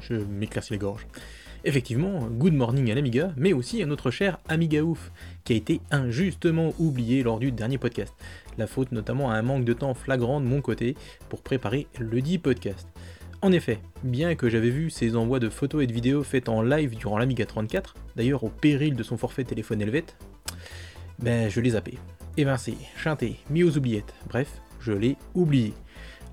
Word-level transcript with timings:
je 0.00 0.14
m'éclaircis 0.14 0.72
les 0.72 0.78
gorges. 0.78 1.06
Effectivement, 1.64 2.20
good 2.28 2.52
morning 2.52 2.90
à 2.92 2.94
l'Amiga, 2.94 3.32
mais 3.36 3.52
aussi 3.52 3.82
à 3.82 3.86
notre 3.86 4.10
cher 4.10 4.38
Amiga 4.48 4.82
Ouf, 4.82 5.10
qui 5.44 5.52
a 5.52 5.56
été 5.56 5.80
injustement 5.90 6.72
oublié 6.78 7.22
lors 7.22 7.40
du 7.40 7.50
dernier 7.50 7.76
podcast. 7.76 8.14
La 8.56 8.66
faute 8.66 8.92
notamment 8.92 9.30
à 9.30 9.34
un 9.34 9.42
manque 9.42 9.64
de 9.64 9.72
temps 9.72 9.94
flagrant 9.94 10.40
de 10.40 10.46
mon 10.46 10.60
côté 10.60 10.94
pour 11.28 11.42
préparer 11.42 11.88
le 11.98 12.20
dit 12.22 12.38
podcast. 12.38 12.86
En 13.42 13.52
effet, 13.52 13.80
bien 14.04 14.34
que 14.34 14.48
j'avais 14.48 14.70
vu 14.70 14.90
ces 14.90 15.16
envois 15.16 15.40
de 15.40 15.48
photos 15.48 15.82
et 15.82 15.86
de 15.86 15.92
vidéos 15.92 16.22
faits 16.22 16.48
en 16.48 16.62
live 16.62 16.96
durant 16.96 17.18
l'Amiga 17.18 17.44
34, 17.44 17.94
d'ailleurs 18.14 18.44
au 18.44 18.48
péril 18.48 18.94
de 18.94 19.02
son 19.02 19.16
forfait 19.16 19.44
téléphone 19.44 19.82
helvète, 19.82 20.16
ben 21.18 21.50
je 21.50 21.60
l'ai 21.60 21.70
zappé, 21.70 21.98
évincé, 22.36 22.74
chanté, 22.96 23.36
mis 23.50 23.64
aux 23.64 23.76
oubliettes, 23.76 24.14
bref, 24.28 24.48
je 24.80 24.92
l'ai 24.92 25.16
oublié. 25.34 25.74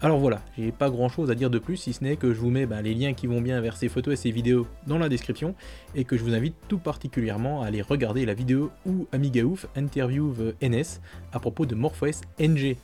Alors 0.03 0.19
voilà, 0.19 0.41
j'ai 0.57 0.73
pas 0.73 0.89
grand 0.89 1.07
chose 1.07 1.31
à 1.31 1.35
dire 1.35 1.49
de 1.49 1.59
plus 1.59 1.77
si 1.77 1.93
ce 1.93 2.03
n'est 2.03 2.17
que 2.17 2.33
je 2.33 2.39
vous 2.41 2.49
mets 2.49 2.65
ben, 2.65 2.81
les 2.81 2.93
liens 2.93 3.13
qui 3.13 3.25
vont 3.25 3.39
bien 3.39 3.61
vers 3.61 3.77
ces 3.77 3.87
photos 3.87 4.15
et 4.15 4.17
ces 4.17 4.31
vidéos 4.31 4.67
dans 4.85 4.97
la 4.97 5.07
description 5.07 5.55
et 5.95 6.03
que 6.03 6.17
je 6.17 6.23
vous 6.23 6.33
invite 6.33 6.55
tout 6.67 6.77
particulièrement 6.77 7.61
à 7.61 7.67
aller 7.67 7.81
regarder 7.81 8.25
la 8.25 8.33
vidéo 8.33 8.69
où 8.85 9.07
Amiga 9.13 9.43
Ouf 9.43 9.65
interview 9.77 10.35
NS 10.61 10.99
à 11.31 11.39
propos 11.39 11.65
de 11.65 11.73
MorphOS 11.73 12.19
NG, 12.37 12.75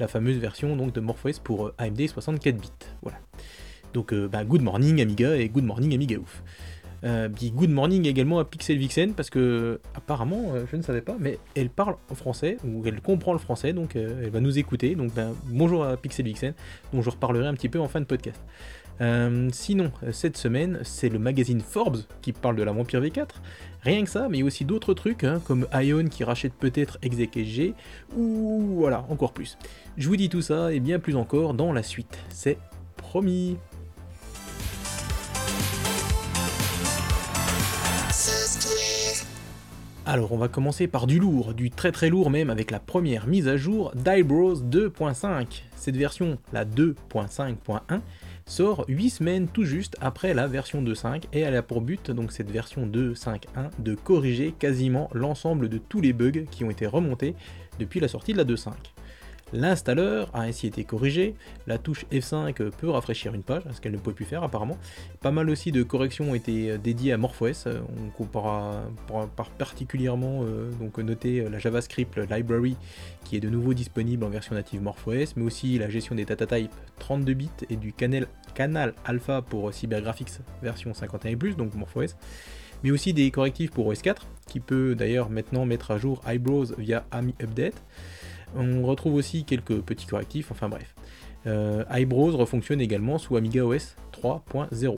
la 0.00 0.08
fameuse 0.08 0.38
version 0.38 0.74
donc 0.74 0.92
de 0.92 0.98
MorphOS 0.98 1.38
pour 1.44 1.68
euh, 1.68 1.74
AMD 1.78 2.08
64 2.08 2.56
bits. 2.56 2.70
Voilà. 3.02 3.20
Donc 3.92 4.12
euh, 4.12 4.26
bah, 4.26 4.42
good 4.42 4.62
morning 4.62 5.00
Amiga 5.00 5.36
et 5.36 5.48
good 5.48 5.62
morning 5.62 5.94
Amiga 5.94 6.16
Euh, 7.04 7.28
good 7.28 7.68
morning 7.68 8.06
également 8.06 8.38
à 8.38 8.46
Pixel 8.46 8.78
Vixen 8.78 9.12
parce 9.12 9.28
que 9.28 9.78
apparemment 9.94 10.52
euh, 10.54 10.64
je 10.70 10.76
ne 10.76 10.80
savais 10.80 11.02
pas 11.02 11.16
mais 11.20 11.38
elle 11.54 11.68
parle 11.68 11.96
en 12.10 12.14
français 12.14 12.56
ou 12.64 12.82
elle 12.86 13.02
comprend 13.02 13.34
le 13.34 13.38
français 13.38 13.74
donc 13.74 13.94
elle 13.94 14.30
va 14.30 14.40
nous 14.40 14.58
écouter 14.58 14.94
donc 14.94 15.12
ben, 15.12 15.34
bonjour 15.48 15.84
à 15.84 15.98
Pixel 15.98 16.24
Vixen 16.24 16.54
dont 16.94 17.02
je 17.02 17.10
reparlerai 17.10 17.46
un 17.46 17.52
petit 17.52 17.68
peu 17.68 17.78
en 17.78 17.88
fin 17.88 18.00
de 18.00 18.06
podcast. 18.06 18.40
sinon 19.52 19.92
cette 20.12 20.38
semaine 20.38 20.78
c'est 20.82 21.10
le 21.10 21.18
magazine 21.18 21.60
Forbes 21.60 22.00
qui 22.22 22.32
parle 22.32 22.56
de 22.56 22.62
la 22.62 22.72
Vampire 22.72 23.02
V4 23.02 23.28
rien 23.82 24.02
que 24.02 24.10
ça 24.10 24.28
mais 24.30 24.38
il 24.38 24.40
y 24.40 24.44
a 24.44 24.46
aussi 24.46 24.64
d'autres 24.64 24.94
trucs 24.94 25.24
hein, 25.24 25.42
comme 25.44 25.66
Ion 25.74 26.06
qui 26.08 26.24
rachète 26.24 26.54
peut-être 26.54 26.96
ExecSG 27.02 27.74
ou 28.16 28.76
voilà 28.78 29.04
encore 29.10 29.34
plus. 29.34 29.58
Je 29.98 30.08
vous 30.08 30.16
dis 30.16 30.30
tout 30.30 30.42
ça 30.42 30.72
et 30.72 30.80
bien 30.80 30.98
plus 30.98 31.16
encore 31.16 31.52
dans 31.52 31.70
la 31.70 31.82
suite 31.82 32.18
c'est 32.30 32.56
promis. 32.96 33.58
Alors 40.06 40.32
on 40.32 40.36
va 40.36 40.48
commencer 40.48 40.86
par 40.86 41.06
du 41.06 41.18
lourd, 41.18 41.54
du 41.54 41.70
très 41.70 41.90
très 41.90 42.10
lourd 42.10 42.28
même 42.28 42.50
avec 42.50 42.70
la 42.70 42.78
première 42.78 43.26
mise 43.26 43.48
à 43.48 43.56
jour 43.56 43.90
d'Ibros 43.94 44.56
2.5. 44.56 45.62
Cette 45.76 45.96
version, 45.96 46.36
la 46.52 46.66
2.5.1, 46.66 48.00
sort 48.44 48.84
8 48.88 49.08
semaines 49.08 49.48
tout 49.48 49.64
juste 49.64 49.96
après 50.02 50.34
la 50.34 50.46
version 50.46 50.82
2.5 50.82 51.22
et 51.32 51.40
elle 51.40 51.56
a 51.56 51.62
pour 51.62 51.80
but, 51.80 52.10
donc 52.10 52.32
cette 52.32 52.50
version 52.50 52.86
2.5.1, 52.86 53.70
de 53.78 53.94
corriger 53.94 54.52
quasiment 54.52 55.08
l'ensemble 55.14 55.70
de 55.70 55.78
tous 55.78 56.02
les 56.02 56.12
bugs 56.12 56.44
qui 56.50 56.64
ont 56.64 56.70
été 56.70 56.86
remontés 56.86 57.34
depuis 57.78 58.00
la 58.00 58.08
sortie 58.08 58.34
de 58.34 58.38
la 58.38 58.44
2.5. 58.44 58.72
L'installeur 59.52 60.30
a 60.34 60.42
ainsi 60.42 60.66
été 60.66 60.84
corrigé, 60.84 61.34
la 61.66 61.78
touche 61.78 62.06
F5 62.10 62.70
peut 62.70 62.90
rafraîchir 62.90 63.34
une 63.34 63.42
page, 63.42 63.62
ce 63.72 63.80
qu'elle 63.80 63.92
ne 63.92 63.98
pouvait 63.98 64.14
plus 64.14 64.24
faire 64.24 64.42
apparemment. 64.42 64.78
Pas 65.20 65.30
mal 65.30 65.48
aussi 65.50 65.70
de 65.70 65.82
corrections 65.82 66.30
ont 66.30 66.34
été 66.34 66.72
euh, 66.72 66.78
dédiées 66.78 67.12
à 67.12 67.18
MorphOS, 67.18 67.68
on 68.18 68.24
pourra 68.24 68.82
par 69.36 69.50
particulièrement 69.50 70.40
euh, 70.42 70.70
donc 70.80 70.98
noter 70.98 71.48
la 71.48 71.58
JavaScript 71.58 72.18
Library 72.30 72.76
qui 73.24 73.36
est 73.36 73.40
de 73.40 73.48
nouveau 73.48 73.74
disponible 73.74 74.24
en 74.24 74.28
version 74.28 74.54
native 74.54 74.82
MorphOS, 74.82 75.34
mais 75.36 75.44
aussi 75.44 75.78
la 75.78 75.88
gestion 75.88 76.14
des 76.14 76.24
data 76.24 76.46
types 76.46 76.72
32 76.98 77.34
bits 77.34 77.50
et 77.70 77.76
du 77.76 77.92
canal, 77.92 78.26
canal 78.54 78.94
alpha 79.04 79.42
pour 79.42 79.72
CyberGraphics 79.72 80.40
version 80.62 80.94
51 80.94 81.30
et 81.30 81.36
plus, 81.36 81.56
donc 81.56 81.74
MorphOS 81.74 82.14
mais 82.84 82.90
aussi 82.90 83.14
des 83.14 83.30
correctifs 83.30 83.70
pour 83.70 83.86
OS 83.86 84.02
4, 84.02 84.26
qui 84.46 84.60
peut 84.60 84.94
d'ailleurs 84.94 85.30
maintenant 85.30 85.64
mettre 85.64 85.90
à 85.90 85.98
jour 85.98 86.20
Eyebrows 86.28 86.66
via 86.76 87.06
AMI 87.10 87.34
Update. 87.42 87.82
On 88.56 88.82
retrouve 88.82 89.14
aussi 89.14 89.44
quelques 89.44 89.80
petits 89.80 90.06
correctifs, 90.06 90.50
enfin 90.50 90.68
bref. 90.68 90.94
Euh, 91.46 91.84
iBrowse 91.90 92.34
refonctionne 92.34 92.80
également 92.80 93.18
sous 93.18 93.36
Amiga 93.36 93.64
OS 93.64 93.96
3.0. 94.12 94.96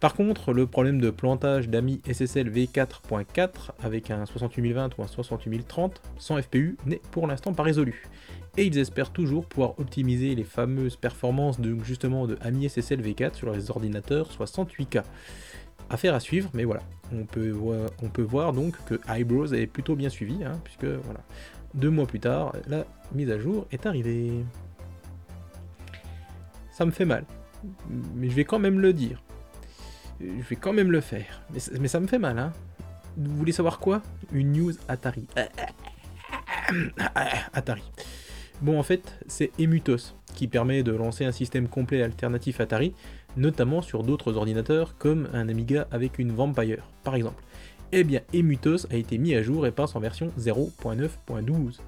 Par 0.00 0.14
contre, 0.14 0.52
le 0.52 0.66
problème 0.66 1.00
de 1.00 1.10
plantage 1.10 1.68
d'AMI 1.68 2.02
SSL 2.06 2.50
V4.4 2.50 3.48
avec 3.82 4.10
un 4.10 4.26
68020 4.26 4.98
ou 4.98 5.02
un 5.02 5.06
68030 5.06 6.02
sans 6.18 6.40
FPU 6.40 6.76
n'est 6.84 7.00
pour 7.10 7.26
l'instant 7.26 7.54
pas 7.54 7.62
résolu. 7.62 8.04
Et 8.58 8.64
ils 8.64 8.78
espèrent 8.78 9.10
toujours 9.10 9.46
pouvoir 9.46 9.78
optimiser 9.78 10.34
les 10.34 10.44
fameuses 10.44 10.96
performances 10.96 11.60
de, 11.60 11.76
justement 11.82 12.26
de 12.26 12.36
AMI 12.42 12.68
SSL 12.68 13.00
V4 13.00 13.34
sur 13.34 13.50
les 13.52 13.70
ordinateurs 13.70 14.30
68K. 14.30 15.02
Affaire 15.88 16.14
à 16.14 16.20
suivre, 16.20 16.50
mais 16.52 16.64
voilà, 16.64 16.82
on 17.12 17.24
peut, 17.24 17.54
peut 18.12 18.22
voir 18.22 18.52
donc 18.52 18.74
que 18.86 18.98
iBrowse 19.08 19.54
est 19.54 19.66
plutôt 19.66 19.94
bien 19.94 20.08
suivi, 20.08 20.42
hein, 20.42 20.60
puisque 20.64 20.84
voilà, 20.84 21.20
deux 21.76 21.90
mois 21.90 22.06
plus 22.06 22.20
tard, 22.20 22.52
la 22.66 22.84
mise 23.14 23.30
à 23.30 23.38
jour 23.38 23.66
est 23.70 23.86
arrivée. 23.86 24.44
Ça 26.72 26.84
me 26.84 26.90
fait 26.90 27.04
mal, 27.04 27.24
mais 28.14 28.28
je 28.28 28.34
vais 28.34 28.44
quand 28.44 28.58
même 28.58 28.80
le 28.80 28.92
dire. 28.92 29.22
Je 30.20 30.48
vais 30.48 30.56
quand 30.56 30.72
même 30.72 30.90
le 30.90 31.00
faire. 31.00 31.42
Mais, 31.80 31.88
ça 31.88 32.00
me 32.00 32.06
fait 32.06 32.18
mal, 32.18 32.38
hein. 32.38 32.52
Vous 33.16 33.36
voulez 33.36 33.52
savoir 33.52 33.78
quoi? 33.78 34.02
Une 34.32 34.52
news 34.52 34.72
Atari. 34.88 35.26
Atari. 37.52 37.82
Bon, 38.62 38.78
en 38.78 38.82
fait, 38.82 39.18
c'est 39.26 39.52
Emutos 39.60 40.14
qui 40.34 40.48
permet 40.48 40.82
de 40.82 40.92
lancer 40.92 41.24
un 41.24 41.32
système 41.32 41.68
complet 41.68 42.02
alternatif 42.02 42.60
Atari, 42.60 42.94
notamment 43.36 43.82
sur 43.82 44.02
d'autres 44.02 44.36
ordinateurs 44.36 44.96
comme 44.98 45.28
un 45.32 45.48
Amiga 45.48 45.86
avec 45.90 46.18
une 46.18 46.32
Vampire, 46.32 46.88
par 47.04 47.14
exemple 47.14 47.42
eh 47.92 48.04
bien 48.04 48.20
Emutos 48.34 48.86
a 48.90 48.96
été 48.96 49.18
mis 49.18 49.34
à 49.34 49.42
jour 49.42 49.66
et 49.66 49.72
passe 49.72 49.96
en 49.96 50.00
version 50.00 50.32
0.9.12. 50.38 51.80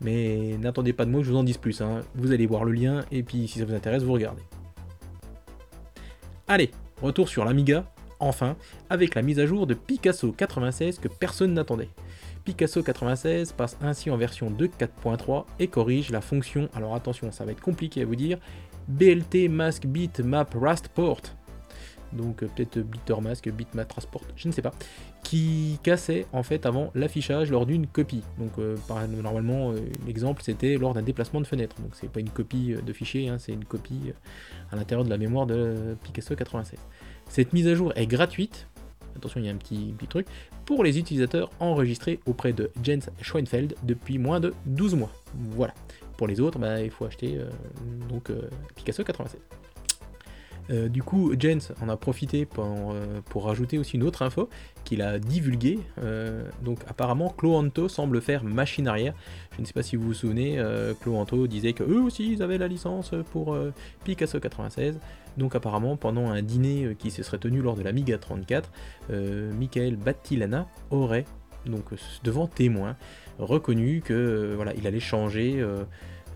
Mais 0.00 0.56
n'attendez 0.58 0.92
pas 0.92 1.04
de 1.04 1.10
moi 1.10 1.20
que 1.20 1.26
je 1.26 1.32
vous 1.32 1.38
en 1.38 1.44
dise 1.44 1.56
plus, 1.56 1.80
hein. 1.80 2.02
vous 2.14 2.32
allez 2.32 2.46
voir 2.46 2.64
le 2.64 2.72
lien 2.72 3.04
et 3.10 3.22
puis 3.22 3.48
si 3.48 3.58
ça 3.58 3.64
vous 3.64 3.74
intéresse, 3.74 4.02
vous 4.02 4.12
regardez. 4.12 4.42
Allez, 6.46 6.70
retour 7.00 7.28
sur 7.28 7.44
l'Amiga, 7.44 7.90
enfin, 8.20 8.56
avec 8.90 9.14
la 9.14 9.22
mise 9.22 9.38
à 9.38 9.46
jour 9.46 9.66
de 9.66 9.74
Picasso 9.74 10.32
96 10.32 10.98
que 10.98 11.08
personne 11.08 11.54
n'attendait. 11.54 11.88
Picasso 12.44 12.82
96 12.82 13.52
passe 13.52 13.78
ainsi 13.80 14.10
en 14.10 14.18
version 14.18 14.50
2.4.3 14.50 15.46
et 15.58 15.68
corrige 15.68 16.10
la 16.10 16.20
fonction, 16.20 16.68
alors 16.74 16.94
attention, 16.94 17.32
ça 17.32 17.46
va 17.46 17.52
être 17.52 17.62
compliqué 17.62 18.02
à 18.02 18.04
vous 18.04 18.16
dire, 18.16 18.38
BLT 18.88 19.48
Mask 19.48 19.86
Bit 19.86 20.20
Map 20.20 20.48
Rust 20.54 20.88
Port 20.88 21.22
donc 22.14 22.42
euh, 22.42 22.48
peut-être 22.54 22.78
Blittermask, 22.78 23.48
Bitmap 23.48 23.88
Transport, 23.88 24.22
je 24.36 24.48
ne 24.48 24.52
sais 24.52 24.62
pas, 24.62 24.72
qui 25.22 25.78
cassait 25.82 26.26
en 26.32 26.42
fait 26.42 26.66
avant 26.66 26.90
l'affichage 26.94 27.50
lors 27.50 27.66
d'une 27.66 27.86
copie. 27.86 28.22
Donc 28.38 28.52
euh, 28.58 28.76
normalement 29.22 29.72
euh, 29.72 29.76
l'exemple 30.06 30.42
c'était 30.42 30.76
lors 30.76 30.94
d'un 30.94 31.02
déplacement 31.02 31.40
de 31.40 31.46
fenêtre, 31.46 31.76
donc 31.80 31.94
c'est 31.94 32.10
pas 32.10 32.20
une 32.20 32.30
copie 32.30 32.74
de 32.74 32.92
fichier, 32.92 33.28
hein, 33.28 33.38
c'est 33.38 33.52
une 33.52 33.64
copie 33.64 34.12
à 34.70 34.76
l'intérieur 34.76 35.04
de 35.04 35.10
la 35.10 35.18
mémoire 35.18 35.46
de 35.46 35.96
Picasso 36.02 36.34
96. 36.34 36.78
Cette 37.28 37.52
mise 37.52 37.66
à 37.68 37.74
jour 37.74 37.92
est 37.96 38.06
gratuite, 38.06 38.68
attention 39.16 39.40
il 39.40 39.46
y 39.46 39.48
a 39.48 39.52
un 39.52 39.56
petit, 39.56 39.94
petit 39.96 40.08
truc, 40.08 40.26
pour 40.66 40.82
les 40.82 40.98
utilisateurs 40.98 41.50
enregistrés 41.60 42.20
auprès 42.26 42.52
de 42.52 42.70
Jens 42.82 43.10
Schoenfeld 43.20 43.74
depuis 43.82 44.18
moins 44.18 44.40
de 44.40 44.54
12 44.66 44.94
mois. 44.94 45.10
Voilà. 45.34 45.74
Pour 46.16 46.28
les 46.28 46.40
autres, 46.40 46.60
bah, 46.60 46.80
il 46.80 46.90
faut 46.90 47.04
acheter 47.06 47.40
donc 48.08 48.30
Picasso 48.76 49.02
96. 49.02 49.40
Euh, 50.70 50.88
du 50.88 51.02
coup, 51.02 51.32
Jens 51.38 51.72
en 51.80 51.88
a 51.88 51.96
profité 51.96 52.48
euh, 52.58 53.20
pour, 53.26 53.44
rajouter 53.44 53.78
aussi 53.78 53.96
une 53.96 54.02
autre 54.02 54.22
info 54.22 54.48
qu'il 54.84 55.02
a 55.02 55.18
divulguée. 55.18 55.78
Euh, 56.02 56.48
donc 56.62 56.80
apparemment, 56.88 57.34
Cloanto 57.36 57.88
semble 57.88 58.20
faire 58.20 58.44
machine 58.44 58.88
arrière. 58.88 59.14
Je 59.56 59.60
ne 59.60 59.66
sais 59.66 59.72
pas 59.72 59.82
si 59.82 59.96
vous 59.96 60.04
vous 60.04 60.14
souvenez, 60.14 60.62
Cloanto 61.00 61.46
disait 61.46 61.72
que 61.72 61.84
eux 61.84 62.00
aussi 62.00 62.32
ils 62.32 62.42
avaient 62.42 62.58
la 62.58 62.68
licence 62.68 63.12
pour 63.30 63.56
Picasso 64.04 64.40
96. 64.40 64.98
Donc 65.36 65.54
apparemment, 65.54 65.96
pendant 65.96 66.30
un 66.30 66.42
dîner 66.42 66.96
qui 66.98 67.10
se 67.10 67.22
serait 67.22 67.38
tenu 67.38 67.60
lors 67.60 67.76
de 67.76 67.82
la 67.82 67.92
Miga 67.92 68.18
34, 68.18 68.70
Michael 69.56 69.96
Battilana 69.96 70.66
aurait, 70.90 71.24
donc 71.66 71.84
devant 72.24 72.48
témoin, 72.48 72.96
reconnu 73.38 74.00
que 74.00 74.54
voilà, 74.56 74.74
il 74.74 74.86
allait 74.86 75.00
changer 75.00 75.64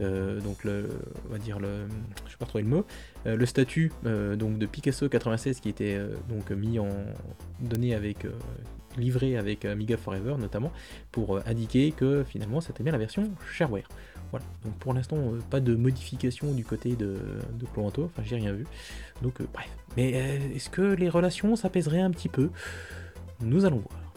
euh, 0.00 0.41
donc 0.41 0.65
le, 0.65 0.89
on 1.29 1.33
va 1.33 1.39
dire 1.39 1.59
le, 1.59 1.89
je 2.27 2.59
le 2.59 2.65
mot, 2.65 2.87
euh, 3.27 3.37
le 3.37 3.47
statut 3.47 3.93
euh, 4.06 4.37
donc 4.37 4.59
de 4.59 4.67
Picasso 4.67 5.09
96 5.09 5.61
qui 5.61 5.69
était 5.69 5.99
donc 6.29 6.50
mis 6.50 6.79
en 6.79 6.89
donné 7.61 7.95
avec 7.95 8.27
livré 8.97 9.37
avec 9.37 9.65
Amiga 9.65 9.97
Forever 9.97 10.37
notamment 10.39 10.73
pour 11.12 11.41
indiquer 11.47 11.93
que 11.93 12.25
finalement 12.25 12.61
c'était 12.61 12.83
bien 12.83 12.93
la 12.93 12.99
version 12.99 13.31
shareware. 13.53 13.89
Voilà, 14.31 14.45
donc 14.65 14.75
pour 14.75 14.93
l'instant 14.93 15.17
pas 15.50 15.61
de 15.61 15.75
modification 15.75 16.53
du 16.53 16.65
côté 16.65 16.97
de, 16.97 17.17
de 17.55 17.67
enfin 17.77 18.23
j'ai 18.25 18.37
rien 18.37 18.53
vu. 18.53 18.67
Donc 19.23 19.41
bref. 19.53 19.69
Mais 19.97 20.11
est-ce 20.55 20.69
que 20.69 20.83
les 20.83 21.09
relations 21.09 21.56
s'apaiseraient 21.56 22.00
un 22.00 22.11
petit 22.11 22.29
peu? 22.29 22.50
Nous 23.41 23.65
allons 23.65 23.79
voir. 23.79 24.08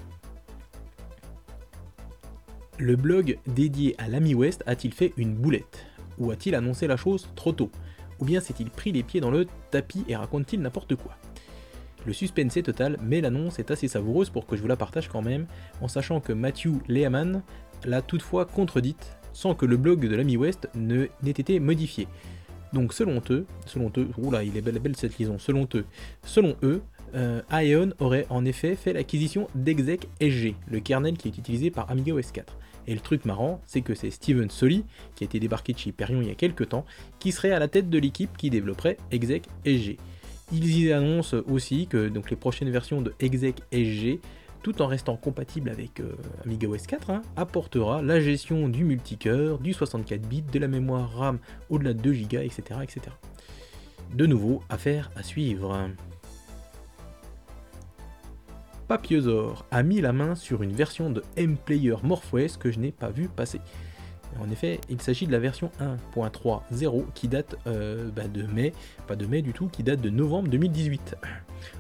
Le 2.78 2.96
blog 2.96 3.38
dédié 3.48 3.96
à 4.00 4.08
l'Ami 4.08 4.34
West 4.34 4.64
a-t-il 4.66 4.94
fait 4.94 5.14
une 5.18 5.36
boulette? 5.36 5.86
Ou 6.18 6.32
a-t-il 6.32 6.56
annoncé 6.56 6.88
la 6.88 6.98
chose 6.98 7.28
trop 7.36 7.52
tôt? 7.52 7.70
Ou 8.20 8.26
bien 8.26 8.40
s'est-il 8.40 8.70
pris 8.70 8.92
les 8.92 9.04
pieds 9.04 9.22
dans 9.22 9.30
le 9.32 9.46
tapis 9.70 10.04
et 10.08 10.16
raconte-t-il 10.16 10.62
n'importe 10.62 10.96
quoi? 10.96 11.16
Le 12.06 12.14
suspense 12.14 12.58
est 12.58 12.64
total, 12.64 12.98
mais 13.04 13.22
l'annonce 13.22 13.60
est 13.60 13.70
assez 13.70 13.88
savoureuse 13.88 14.32
pour 14.32 14.48
que 14.48 14.56
je 14.56 14.62
vous 14.62 14.68
la 14.68 14.76
partage 14.76 15.10
quand 15.10 15.22
même, 15.22 15.46
en 15.82 15.88
sachant 15.88 16.20
que 16.20 16.34
Matthew 16.34 16.82
Lehman 16.88 17.44
l'a 17.86 18.02
toutefois 18.02 18.46
contredite, 18.46 19.18
sans 19.34 19.54
que 19.54 19.66
le 19.66 19.78
blog 19.78 20.08
de 20.08 20.16
l'ami 20.16 20.38
West 20.38 20.68
n'ait 20.74 21.10
été 21.24 21.60
modifié. 21.60 22.08
Donc 22.74 22.94
selon 22.94 23.22
eux, 23.30 23.46
selon 23.66 23.92
eux, 23.98 24.08
oula, 24.18 24.44
il 24.44 24.58
est 24.58 24.62
belle, 24.62 24.80
belle 24.80 24.96
cette 24.96 25.20
liaison, 25.20 25.38
selon 25.38 25.68
eux, 25.76 25.86
selon 26.24 26.56
eux, 26.64 26.82
euh, 27.16 27.42
Ion 27.52 27.90
aurait 28.00 28.26
en 28.30 28.46
effet 28.46 28.76
fait 28.76 28.94
l'acquisition 28.94 29.48
d'Exec 29.56 30.08
SG, 30.20 30.56
le 30.70 30.80
kernel 30.80 31.18
qui 31.18 31.28
est 31.28 31.38
utilisé 31.38 31.72
par 31.72 31.90
Amiga 31.90 32.14
OS 32.14 32.32
4. 32.32 32.58
Et 32.88 32.94
le 32.94 33.00
truc 33.00 33.26
marrant, 33.26 33.62
c'est 33.66 33.82
que 33.82 33.94
c'est 33.94 34.10
Steven 34.10 34.50
Soli, 34.50 34.86
qui 35.16 35.24
a 35.24 35.26
été 35.26 35.40
débarqué 35.40 35.74
de 35.74 35.78
chez 35.78 35.90
Hyperion 35.90 36.22
il 36.22 36.28
y 36.28 36.32
a 36.32 36.36
quelques 36.36 36.70
temps, 36.70 36.86
qui 37.20 37.32
serait 37.32 37.52
à 37.52 37.60
la 37.60 37.68
tête 37.68 37.90
de 37.90 37.98
l'équipe 38.00 38.36
qui 38.38 38.50
développerait 38.50 38.98
Exec 39.12 39.44
SG. 39.66 39.98
Ils 40.52 40.80
y 40.80 40.92
annoncent 40.92 41.38
aussi 41.48 41.88
que 41.88 42.10
donc, 42.10 42.30
les 42.30 42.36
prochaines 42.36 42.70
versions 42.70 43.02
de 43.02 43.14
Exec 43.20 43.62
SG, 43.72 44.20
tout 44.64 44.82
en 44.82 44.88
restant 44.88 45.16
compatible 45.16 45.70
avec 45.70 46.00
euh, 46.00 46.16
Amiga 46.46 46.68
OS 46.68 46.86
4, 46.88 47.10
hein, 47.10 47.22
apportera 47.36 48.02
la 48.02 48.20
gestion 48.20 48.68
du 48.68 48.84
multicœur, 48.84 49.60
du 49.60 49.74
64 49.74 50.22
bits, 50.22 50.44
de 50.44 50.60
la 50.60 50.68
mémoire 50.68 51.12
RAM 51.16 51.40
au-delà 51.70 51.94
de 51.94 52.02
2 52.02 52.12
Go, 52.12 52.40
etc., 52.40 52.62
etc. 52.84 53.02
De 54.14 54.26
nouveau, 54.26 54.62
affaire 54.70 55.10
à 55.16 55.24
suivre. 55.24 55.90
Papiosaur 58.92 59.66
a 59.72 59.84
mis 59.84 60.02
la 60.02 60.12
main 60.12 60.36
sur 60.36 60.64
une 60.64 60.74
version 60.74 61.10
de 61.10 61.24
M-Player 61.38 61.96
MorphOS 62.04 62.58
que 62.60 62.72
je 62.72 62.80
n'ai 62.82 62.92
pas 62.92 63.10
vu 63.10 63.30
passer. 63.30 63.62
En 64.38 64.52
effet, 64.52 64.82
il 64.90 65.02
s'agit 65.02 65.26
de 65.26 65.32
la 65.32 65.40
version 65.40 65.72
1.3.0 66.14 67.06
qui 67.14 67.30
date 67.30 67.56
euh, 67.68 68.10
bah, 68.14 68.28
de 68.28 68.44
mai, 68.44 68.74
pas 69.08 69.16
de 69.16 69.26
mai 69.26 69.42
du 69.42 69.54
tout, 69.54 69.70
qui 69.70 69.82
date 69.82 70.02
de 70.02 70.10
novembre 70.10 70.50
2018. 70.50 71.16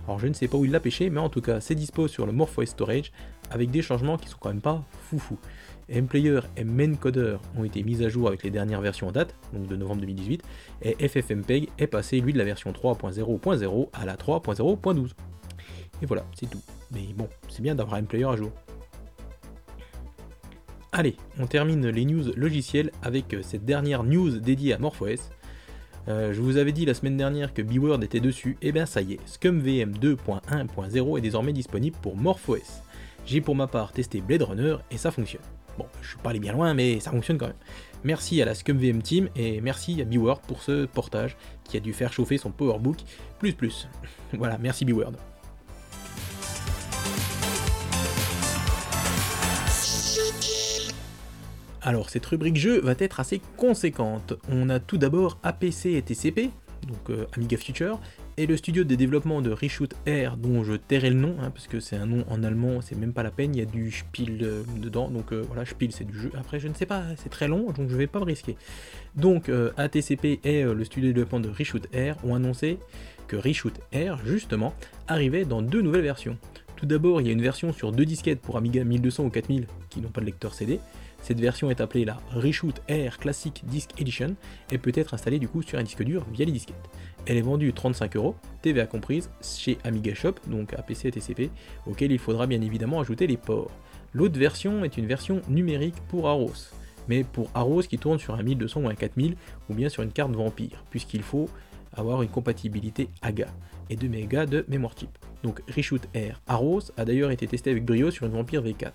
Alors 0.07 0.19
je 0.19 0.27
ne 0.27 0.33
sais 0.33 0.47
pas 0.47 0.55
où 0.55 0.63
il 0.63 0.71
l'a 0.71 0.79
pêché, 0.79 1.09
mais 1.09 1.19
en 1.19 1.27
tout 1.27 1.41
cas 1.41 1.59
c'est 1.59 1.75
dispo 1.75 2.07
sur 2.07 2.25
le 2.25 2.31
MorphOS 2.31 2.67
Storage 2.67 3.11
avec 3.49 3.71
des 3.71 3.81
changements 3.81 4.15
qui 4.15 4.29
sont 4.29 4.37
quand 4.39 4.47
même 4.47 4.61
pas 4.61 4.81
foufou. 5.09 5.37
MPlayer 5.93 6.39
et 6.55 6.63
MainCoder 6.63 7.39
ont 7.57 7.65
été 7.65 7.83
mis 7.83 8.05
à 8.05 8.07
jour 8.07 8.29
avec 8.29 8.41
les 8.43 8.51
dernières 8.51 8.79
versions 8.79 9.09
en 9.09 9.11
date, 9.11 9.35
donc 9.51 9.67
de 9.67 9.75
novembre 9.75 9.99
2018, 9.99 10.43
et 10.83 11.09
FFmpeg 11.09 11.67
est 11.77 11.87
passé 11.87 12.21
lui 12.21 12.31
de 12.31 12.37
la 12.37 12.45
version 12.45 12.71
3.0.0 12.71 13.89
à 13.91 14.05
la 14.05 14.15
3.0.12. 14.15 15.09
Et 16.01 16.05
voilà, 16.05 16.25
c'est 16.35 16.49
tout. 16.49 16.61
Mais 16.91 17.07
bon, 17.15 17.27
c'est 17.49 17.61
bien 17.61 17.75
d'avoir 17.75 17.95
un 17.95 18.01
MPlayer 18.01 18.25
à 18.25 18.35
jour. 18.35 18.51
Allez, 20.93 21.15
on 21.39 21.47
termine 21.47 21.87
les 21.87 22.03
news 22.03 22.33
logicielles 22.35 22.91
avec 23.01 23.33
euh, 23.33 23.41
cette 23.41 23.63
dernière 23.63 24.03
news 24.03 24.39
dédiée 24.39 24.73
à 24.73 24.77
MorphOS. 24.77 25.29
Euh, 26.07 26.33
je 26.33 26.41
vous 26.41 26.57
avais 26.57 26.73
dit 26.73 26.85
la 26.85 26.93
semaine 26.93 27.15
dernière 27.15 27.53
que 27.53 27.61
B-Word 27.61 28.03
était 28.03 28.19
dessus, 28.19 28.57
et 28.61 28.71
bien 28.71 28.85
ça 28.85 29.01
y 29.01 29.13
est, 29.13 29.19
ScumVM 29.25 29.91
2.1.0 29.93 31.17
est 31.17 31.21
désormais 31.21 31.53
disponible 31.53 31.95
pour 32.01 32.17
MorphOS. 32.17 32.81
J'ai 33.25 33.39
pour 33.39 33.55
ma 33.55 33.67
part 33.67 33.93
testé 33.93 34.19
Blade 34.19 34.41
Runner 34.41 34.77
et 34.89 34.97
ça 34.97 35.11
fonctionne. 35.11 35.43
Bon, 35.77 35.85
je 36.01 36.09
suis 36.09 36.17
pas 36.17 36.31
allé 36.31 36.39
bien 36.39 36.51
loin, 36.51 36.73
mais 36.73 36.99
ça 36.99 37.11
fonctionne 37.11 37.37
quand 37.37 37.47
même. 37.47 37.55
Merci 38.03 38.41
à 38.41 38.45
la 38.45 38.55
ScumVM 38.55 39.01
Team 39.01 39.29
et 39.35 39.61
merci 39.61 40.01
à 40.01 40.05
B-Word 40.05 40.41
pour 40.41 40.61
ce 40.61 40.85
portage 40.87 41.37
qui 41.63 41.77
a 41.77 41.79
dû 41.79 41.93
faire 41.93 42.11
chauffer 42.11 42.37
son 42.37 42.51
PowerBook 42.51 42.97
plus 43.39 43.53
plus. 43.53 43.87
voilà, 44.33 44.57
merci 44.57 44.83
B-Word. 44.83 45.13
Alors 51.83 52.11
cette 52.11 52.25
rubrique 52.27 52.57
jeu 52.57 52.79
va 52.79 52.93
être 52.99 53.19
assez 53.19 53.41
conséquente. 53.57 54.33
On 54.49 54.69
a 54.69 54.79
tout 54.79 54.99
d'abord 54.99 55.39
APC 55.41 55.87
et 55.87 56.01
TCP, 56.03 56.51
donc 56.87 57.09
euh, 57.09 57.25
Amiga 57.35 57.57
Future, 57.57 57.99
et 58.37 58.45
le 58.45 58.55
studio 58.55 58.83
de 58.83 58.93
développement 58.93 59.41
de 59.41 59.49
Reshoot 59.51 59.95
Air, 60.05 60.37
dont 60.37 60.63
je 60.63 60.73
tairai 60.73 61.09
le 61.09 61.15
nom, 61.15 61.37
hein, 61.41 61.49
parce 61.49 61.65
que 61.67 61.79
c'est 61.79 61.95
un 61.95 62.05
nom 62.05 62.23
en 62.29 62.43
allemand, 62.43 62.81
c'est 62.81 62.95
même 62.95 63.13
pas 63.13 63.23
la 63.23 63.31
peine, 63.31 63.55
il 63.55 63.59
y 63.59 63.61
a 63.63 63.65
du 63.65 63.91
Spiel 63.91 64.37
euh, 64.43 64.63
dedans, 64.77 65.09
donc 65.09 65.33
euh, 65.33 65.43
voilà, 65.47 65.65
Spiel 65.65 65.91
c'est 65.91 66.03
du 66.03 66.19
jeu. 66.19 66.31
Après 66.37 66.59
je 66.59 66.67
ne 66.67 66.75
sais 66.75 66.85
pas, 66.85 67.03
c'est 67.17 67.29
très 67.29 67.47
long, 67.47 67.71
donc 67.71 67.89
je 67.89 67.97
vais 67.97 68.05
pas 68.05 68.19
me 68.19 68.25
risquer. 68.25 68.57
Donc 69.15 69.49
ATCP 69.77 70.39
et 70.43 70.63
le 70.63 70.83
studio 70.85 71.09
de 71.09 71.13
développement 71.13 71.39
de 71.39 71.49
Reshoot 71.49 71.87
Air 71.93 72.15
ont 72.23 72.35
annoncé 72.35 72.77
que 73.27 73.35
Reshoot 73.35 73.79
Air, 73.91 74.19
justement, 74.23 74.75
arrivait 75.07 75.45
dans 75.45 75.63
deux 75.63 75.81
nouvelles 75.81 76.03
versions. 76.03 76.37
Tout 76.75 76.85
d'abord, 76.85 77.21
il 77.21 77.27
y 77.27 77.29
a 77.29 77.33
une 77.33 77.41
version 77.41 77.73
sur 77.73 77.91
deux 77.91 78.05
disquettes 78.05 78.41
pour 78.41 78.57
Amiga 78.57 78.83
1200 78.83 79.25
ou 79.25 79.29
4000 79.29 79.67
qui 79.89 80.01
n'ont 80.01 80.09
pas 80.09 80.21
de 80.21 80.25
lecteur 80.25 80.53
CD, 80.53 80.79
cette 81.21 81.39
version 81.39 81.69
est 81.69 81.81
appelée 81.81 82.05
la 82.05 82.19
Reshoot 82.33 82.81
Air 82.87 83.17
Classic 83.17 83.61
Disk 83.65 83.89
Edition 83.99 84.35
et 84.71 84.77
peut 84.77 84.91
être 84.95 85.13
installée 85.13 85.39
du 85.39 85.47
coup 85.47 85.61
sur 85.61 85.77
un 85.77 85.83
disque 85.83 86.03
dur 86.03 86.25
via 86.31 86.45
les 86.45 86.51
disquettes. 86.51 86.89
Elle 87.27 87.37
est 87.37 87.41
vendue 87.41 87.71
35 87.73 88.15
euros, 88.15 88.35
TVA 88.61 88.87
comprise, 88.87 89.29
chez 89.41 89.77
Amiga 89.83 90.15
Shop, 90.15 90.33
donc 90.47 90.73
APC 90.73 91.05
et 91.05 91.11
TCP, 91.11 91.51
auquel 91.85 92.11
il 92.11 92.19
faudra 92.19 92.47
bien 92.47 92.61
évidemment 92.61 92.99
ajouter 92.99 93.27
les 93.27 93.37
ports. 93.37 93.71
L'autre 94.13 94.39
version 94.39 94.83
est 94.83 94.97
une 94.97 95.05
version 95.05 95.41
numérique 95.47 95.95
pour 96.09 96.27
Aros, 96.27 96.71
mais 97.07 97.23
pour 97.23 97.49
Aros 97.53 97.83
qui 97.83 97.97
tourne 97.97 98.19
sur 98.19 98.35
un 98.35 98.43
1200 98.43 98.81
ou 98.81 98.89
un 98.89 98.95
4000 98.95 99.35
ou 99.69 99.73
bien 99.73 99.89
sur 99.89 100.03
une 100.03 100.11
carte 100.11 100.31
Vampire, 100.31 100.83
puisqu'il 100.89 101.21
faut 101.21 101.49
avoir 101.93 102.21
une 102.23 102.29
compatibilité 102.29 103.09
AGA 103.21 103.47
et 103.89 103.95
2 103.95 104.07
mégas 104.07 104.45
de 104.47 104.65
mémoire 104.67 104.95
type. 104.95 105.17
Donc 105.43 105.61
Reshoot 105.75 106.07
Air 106.13 106.41
Aros 106.47 106.91
a 106.97 107.05
d'ailleurs 107.05 107.31
été 107.31 107.47
testé 107.47 107.69
avec 107.69 107.85
brio 107.85 108.11
sur 108.11 108.25
une 108.25 108.33
Vampire 108.33 108.63
V4. 108.63 108.93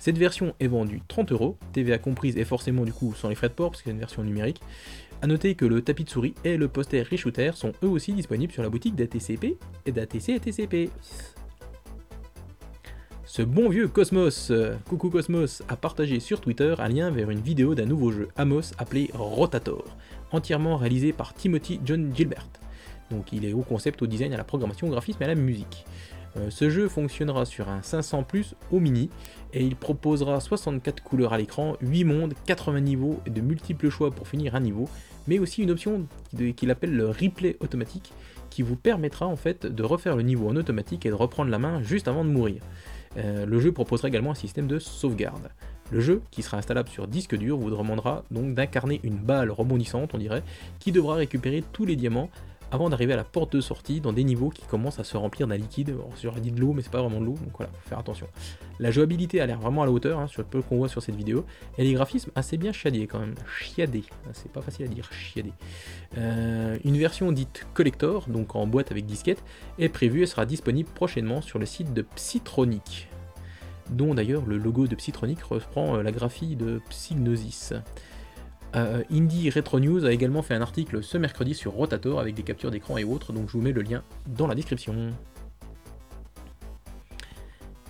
Cette 0.00 0.16
version 0.16 0.54
est 0.60 0.66
vendue 0.66 1.02
30 1.08 1.30
euros, 1.32 1.58
TVA 1.74 1.98
comprise 1.98 2.38
et 2.38 2.46
forcément 2.46 2.86
du 2.86 2.92
coup 2.92 3.12
sans 3.14 3.28
les 3.28 3.34
frais 3.34 3.50
de 3.50 3.52
port 3.52 3.70
parce 3.70 3.82
que 3.82 3.90
c'est 3.90 3.92
une 3.92 3.98
version 3.98 4.24
numérique. 4.24 4.62
A 5.20 5.26
noter 5.26 5.54
que 5.54 5.66
le 5.66 5.82
tapis 5.82 6.04
de 6.04 6.08
souris 6.08 6.34
et 6.42 6.56
le 6.56 6.68
poster 6.68 7.02
Reshooter 7.02 7.50
sont 7.54 7.72
eux 7.84 7.88
aussi 7.88 8.14
disponibles 8.14 8.50
sur 8.50 8.62
la 8.62 8.70
boutique 8.70 8.94
d'ATCP 8.94 9.58
et 9.84 9.92
d'ATC 9.92 10.30
et 10.30 10.40
TCP. 10.40 10.90
Ce 13.26 13.42
bon 13.42 13.68
vieux 13.68 13.88
Cosmos, 13.88 14.50
coucou 14.88 15.10
Cosmos, 15.10 15.62
a 15.68 15.76
partagé 15.76 16.18
sur 16.18 16.40
Twitter 16.40 16.74
un 16.78 16.88
lien 16.88 17.10
vers 17.10 17.28
une 17.28 17.40
vidéo 17.40 17.74
d'un 17.74 17.84
nouveau 17.84 18.10
jeu 18.10 18.28
Amos 18.36 18.72
appelé 18.78 19.10
Rotator, 19.12 19.84
entièrement 20.32 20.78
réalisé 20.78 21.12
par 21.12 21.34
Timothy 21.34 21.78
John 21.84 22.10
Gilbert. 22.16 22.48
Donc 23.10 23.34
il 23.34 23.44
est 23.44 23.52
au 23.52 23.60
concept, 23.60 24.00
au 24.00 24.06
design, 24.06 24.32
à 24.32 24.38
la 24.38 24.44
programmation, 24.44 24.86
au 24.86 24.90
graphisme 24.90 25.22
et 25.22 25.26
à 25.26 25.28
la 25.28 25.34
musique. 25.34 25.84
Euh, 26.36 26.50
ce 26.50 26.70
jeu 26.70 26.88
fonctionnera 26.88 27.44
sur 27.44 27.68
un 27.68 27.82
500 27.82 28.22
plus 28.22 28.54
au 28.70 28.78
mini 28.78 29.10
et 29.52 29.64
il 29.64 29.76
proposera 29.76 30.40
64 30.40 31.02
couleurs 31.02 31.32
à 31.32 31.38
l'écran, 31.38 31.76
8 31.80 32.04
mondes, 32.04 32.34
80 32.46 32.80
niveaux 32.80 33.20
et 33.26 33.30
de 33.30 33.40
multiples 33.40 33.90
choix 33.90 34.10
pour 34.10 34.28
finir 34.28 34.54
un 34.54 34.60
niveau, 34.60 34.88
mais 35.26 35.38
aussi 35.38 35.62
une 35.62 35.70
option 35.70 36.06
qu'il 36.56 36.70
appelle 36.70 36.94
le 36.94 37.08
replay 37.08 37.56
automatique 37.60 38.12
qui 38.48 38.62
vous 38.62 38.76
permettra 38.76 39.26
en 39.26 39.36
fait 39.36 39.66
de 39.66 39.82
refaire 39.82 40.16
le 40.16 40.22
niveau 40.22 40.48
en 40.48 40.56
automatique 40.56 41.06
et 41.06 41.08
de 41.08 41.14
reprendre 41.14 41.50
la 41.50 41.58
main 41.58 41.82
juste 41.82 42.08
avant 42.08 42.24
de 42.24 42.30
mourir. 42.30 42.60
Euh, 43.16 43.44
le 43.46 43.60
jeu 43.60 43.72
proposera 43.72 44.08
également 44.08 44.32
un 44.32 44.36
système 44.36 44.66
de 44.66 44.78
sauvegarde. 44.78 45.50
Le 45.90 46.00
jeu, 46.00 46.22
qui 46.30 46.42
sera 46.42 46.56
installable 46.56 46.88
sur 46.88 47.08
disque 47.08 47.36
dur, 47.36 47.56
vous 47.58 47.70
demandera 47.70 48.24
donc 48.30 48.54
d'incarner 48.54 49.00
une 49.02 49.16
balle 49.16 49.50
rebondissante, 49.50 50.14
on 50.14 50.18
dirait, 50.18 50.44
qui 50.78 50.92
devra 50.92 51.16
récupérer 51.16 51.64
tous 51.72 51.84
les 51.84 51.96
diamants 51.96 52.30
avant 52.70 52.88
d'arriver 52.88 53.12
à 53.12 53.16
la 53.16 53.24
porte 53.24 53.56
de 53.56 53.60
sortie 53.60 54.00
dans 54.00 54.12
des 54.12 54.24
niveaux 54.24 54.50
qui 54.50 54.62
commencent 54.62 54.98
à 54.98 55.04
se 55.04 55.16
remplir 55.16 55.46
d'un 55.46 55.56
liquide. 55.56 55.94
J'aurais 56.22 56.40
dit 56.40 56.52
de 56.52 56.60
l'eau, 56.60 56.72
mais 56.72 56.82
c'est 56.82 56.92
pas 56.92 57.00
vraiment 57.00 57.20
de 57.20 57.26
l'eau, 57.26 57.36
donc 57.42 57.56
voilà, 57.56 57.72
faut 57.82 57.88
faire 57.88 57.98
attention. 57.98 58.26
La 58.78 58.90
jouabilité 58.90 59.40
a 59.40 59.46
l'air 59.46 59.58
vraiment 59.58 59.82
à 59.82 59.86
la 59.86 59.92
hauteur, 59.92 60.18
hein, 60.20 60.26
sur 60.26 60.42
le 60.42 60.48
peu 60.48 60.62
qu'on 60.62 60.76
voit 60.76 60.88
sur 60.88 61.02
cette 61.02 61.16
vidéo, 61.16 61.44
et 61.78 61.84
les 61.84 61.92
graphismes 61.92 62.30
assez 62.34 62.56
bien 62.56 62.72
chiadés 62.72 63.06
quand 63.06 63.18
même. 63.18 63.34
Chiadés, 63.58 64.04
ah, 64.26 64.30
c'est 64.32 64.52
pas 64.52 64.62
facile 64.62 64.86
à 64.86 64.88
dire, 64.88 65.12
chiadés. 65.12 65.52
Euh, 66.18 66.78
une 66.84 66.96
version 66.96 67.32
dite 67.32 67.66
collector, 67.74 68.28
donc 68.28 68.54
en 68.54 68.66
boîte 68.66 68.90
avec 68.90 69.06
disquette, 69.06 69.42
est 69.78 69.88
prévue 69.88 70.22
et 70.22 70.26
sera 70.26 70.46
disponible 70.46 70.88
prochainement 70.94 71.42
sur 71.42 71.58
le 71.58 71.66
site 71.66 71.92
de 71.92 72.02
Psytronic 72.02 73.08
dont 73.90 74.14
d'ailleurs 74.14 74.46
le 74.46 74.56
logo 74.56 74.86
de 74.86 74.94
Psytronic 74.94 75.42
reprend 75.42 75.96
euh, 75.96 76.02
la 76.02 76.12
graphie 76.12 76.56
de 76.56 76.80
Psygnosis. 76.90 77.74
Euh, 78.76 79.02
Indie 79.10 79.50
Retro 79.50 79.80
News 79.80 80.04
a 80.04 80.12
également 80.12 80.42
fait 80.42 80.54
un 80.54 80.62
article 80.62 81.02
ce 81.02 81.18
mercredi 81.18 81.54
sur 81.54 81.72
Rotator 81.72 82.20
avec 82.20 82.34
des 82.34 82.42
captures 82.42 82.70
d'écran 82.70 82.96
et 82.98 83.04
autres, 83.04 83.32
donc 83.32 83.48
je 83.48 83.52
vous 83.52 83.62
mets 83.62 83.72
le 83.72 83.82
lien 83.82 84.02
dans 84.26 84.46
la 84.46 84.54
description. 84.54 84.94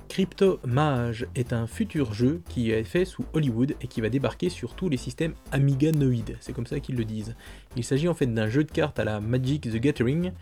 Crypto 0.09 0.59
Mage 0.67 1.27
est 1.37 1.53
un 1.53 1.67
futur 1.67 2.13
jeu 2.15 2.43
qui 2.49 2.73
est 2.73 2.83
fait 2.83 3.05
sous 3.05 3.25
Hollywood 3.33 3.77
et 3.81 3.87
qui 3.87 4.01
va 4.01 4.09
débarquer 4.09 4.49
sur 4.49 4.75
tous 4.75 4.89
les 4.89 4.97
systèmes 4.97 5.35
Amiganoid, 5.53 6.37
c'est 6.41 6.53
comme 6.53 6.67
ça 6.67 6.81
qu'ils 6.81 6.97
le 6.97 7.05
disent. 7.05 7.37
Il 7.77 7.85
s'agit 7.85 8.09
en 8.09 8.15
fait 8.15 8.27
d'un 8.27 8.49
jeu 8.49 8.65
de 8.65 8.73
cartes 8.73 8.99
à 8.99 9.05
la 9.05 9.21
Magic 9.21 9.71
the 9.71 9.77
Gathering 9.77 10.33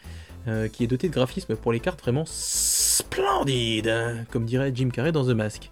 euh, 0.46 0.68
qui 0.68 0.84
est 0.84 0.86
doté 0.86 1.08
de 1.08 1.12
graphismes 1.12 1.56
pour 1.56 1.72
les 1.72 1.80
cartes 1.80 2.00
vraiment 2.00 2.24
splendides, 2.26 3.92
comme 4.30 4.46
dirait 4.46 4.72
Jim 4.74 4.88
Carrey 4.88 5.12
dans 5.12 5.26
The 5.26 5.36
Mask. 5.36 5.70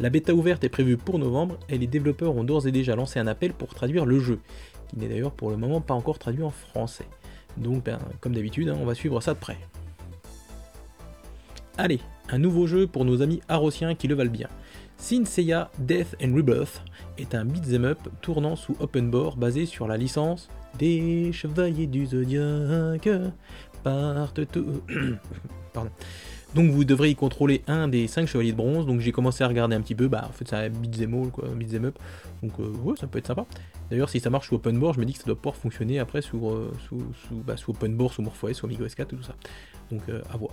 La 0.00 0.10
bêta 0.10 0.32
ouverte 0.32 0.62
est 0.62 0.68
prévue 0.68 0.96
pour 0.96 1.18
novembre 1.18 1.58
et 1.68 1.76
les 1.76 1.88
développeurs 1.88 2.36
ont 2.36 2.44
d'ores 2.44 2.68
et 2.68 2.72
déjà 2.72 2.94
lancé 2.94 3.18
un 3.18 3.26
appel 3.26 3.52
pour 3.52 3.74
traduire 3.74 4.06
le 4.06 4.20
jeu, 4.20 4.38
qui 4.88 4.96
n'est 4.96 5.08
d'ailleurs 5.08 5.32
pour 5.32 5.50
le 5.50 5.56
moment 5.56 5.80
pas 5.80 5.94
encore 5.94 6.20
traduit 6.20 6.44
en 6.44 6.50
français. 6.50 7.06
Donc 7.56 7.84
ben, 7.84 7.98
comme 8.20 8.34
d'habitude, 8.34 8.68
hein, 8.68 8.76
on 8.80 8.84
va 8.84 8.94
suivre 8.94 9.20
ça 9.20 9.34
de 9.34 9.38
près. 9.38 9.58
Allez, 11.76 11.98
un 12.28 12.38
nouveau 12.38 12.66
jeu 12.66 12.86
pour 12.86 13.04
nos 13.04 13.22
amis 13.22 13.40
arrosiens 13.48 13.96
qui 13.96 14.06
le 14.06 14.14
valent 14.14 14.30
bien. 14.30 14.48
Saint 14.98 15.24
Seiya 15.24 15.70
Death 15.78 16.16
and 16.22 16.34
Rebirth 16.34 16.82
est 17.18 17.34
un 17.34 17.44
beat'em 17.44 17.84
up 17.84 17.98
tournant 18.20 18.56
sous 18.56 18.76
open 18.80 19.10
board 19.10 19.36
basé 19.36 19.66
sur 19.66 19.88
la 19.88 19.96
licence 19.96 20.48
des 20.78 21.32
Chevaliers 21.32 21.86
du 21.86 22.06
tout. 22.06 22.24
Pardon. 25.72 25.90
Donc 26.54 26.70
vous 26.70 26.84
devrez 26.84 27.10
y 27.10 27.14
contrôler 27.14 27.62
un 27.66 27.88
des 27.88 28.06
5 28.06 28.26
chevaliers 28.26 28.52
de 28.52 28.56
bronze. 28.56 28.86
Donc 28.86 29.00
j'ai 29.00 29.12
commencé 29.12 29.44
à 29.44 29.48
regarder 29.48 29.76
un 29.76 29.80
petit 29.80 29.94
peu. 29.94 30.08
Bah 30.08 30.24
en 30.28 30.32
fait 30.32 30.48
c'est 30.48 30.56
un 30.56 30.68
beat'em 30.70 31.14
all 31.14 31.30
quoi, 31.30 31.48
beat'em 31.48 31.86
up. 31.86 31.98
Donc 32.42 32.52
euh, 32.58 32.68
ouais 32.84 32.96
ça 32.98 33.06
peut 33.06 33.18
être 33.18 33.26
sympa. 33.26 33.46
D'ailleurs 33.90 34.08
si 34.08 34.20
ça 34.20 34.30
marche 34.30 34.48
sous 34.48 34.54
open 34.54 34.78
board, 34.78 34.94
je 34.94 35.00
me 35.00 35.04
dis 35.04 35.12
que 35.12 35.18
ça 35.18 35.26
doit 35.26 35.36
pouvoir 35.36 35.56
fonctionner 35.56 35.98
après 35.98 36.22
sous, 36.22 36.48
euh, 36.48 36.72
sous, 36.88 37.02
sous, 37.26 37.36
bah, 37.36 37.56
sous 37.56 37.72
open 37.72 37.94
board, 37.94 38.12
sous 38.12 38.22
MorphOS, 38.22 38.54
sous 38.54 38.66
Amigo 38.66 38.86
S4 38.86 39.06
tout 39.06 39.22
ça. 39.22 39.34
Donc 39.90 40.02
euh, 40.08 40.22
à 40.32 40.36
voir. 40.36 40.52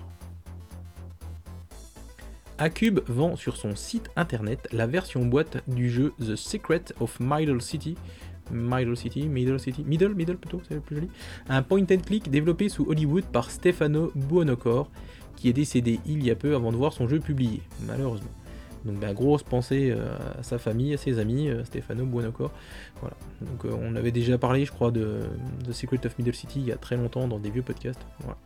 Acube 2.57 3.01
vend 3.07 3.35
sur 3.35 3.57
son 3.57 3.75
site 3.75 4.09
internet 4.15 4.67
la 4.71 4.87
version 4.87 5.25
boîte 5.25 5.57
du 5.67 5.89
jeu 5.89 6.13
The 6.19 6.35
Secret 6.35 6.83
of 6.99 7.19
Middle 7.19 7.61
City. 7.61 7.95
Middle 8.51 8.95
City, 8.95 9.23
Middle 9.27 9.59
City, 9.59 9.83
Middle, 9.85 10.13
Middle 10.13 10.37
plutôt, 10.37 10.61
c'est 10.67 10.75
le 10.75 10.79
plus 10.79 10.97
joli. 10.97 11.09
Un 11.49 11.63
point 11.63 11.81
and 11.81 11.97
click 12.05 12.29
développé 12.29 12.69
sous 12.69 12.85
Hollywood 12.87 13.25
par 13.25 13.49
Stefano 13.49 14.11
Buonocor, 14.13 14.89
qui 15.35 15.49
est 15.49 15.53
décédé 15.53 15.99
il 16.05 16.25
y 16.25 16.31
a 16.31 16.35
peu 16.35 16.55
avant 16.55 16.71
de 16.71 16.77
voir 16.77 16.93
son 16.93 17.07
jeu 17.07 17.19
publié, 17.19 17.61
malheureusement. 17.85 18.31
Donc 18.85 18.99
bah, 18.99 19.13
grosse 19.13 19.43
pensée 19.43 19.91
euh, 19.91 20.15
à 20.39 20.43
sa 20.43 20.59
famille, 20.59 20.93
à 20.93 20.97
ses 20.97 21.17
amis, 21.17 21.49
euh, 21.49 21.63
Stefano 21.63 22.05
Buonocor. 22.05 22.51
Voilà. 23.01 23.15
Donc 23.41 23.65
euh, 23.65 23.75
on 23.81 23.95
avait 23.95 24.11
déjà 24.11 24.37
parlé, 24.37 24.63
je 24.63 24.71
crois, 24.71 24.91
de 24.91 25.21
The 25.67 25.73
Secret 25.73 26.05
of 26.05 26.17
Middle 26.19 26.35
City 26.35 26.59
il 26.59 26.67
y 26.67 26.71
a 26.71 26.77
très 26.77 26.95
longtemps 26.95 27.27
dans 27.27 27.39
des 27.39 27.49
vieux 27.49 27.63
podcasts. 27.63 28.05
Voilà. 28.19 28.37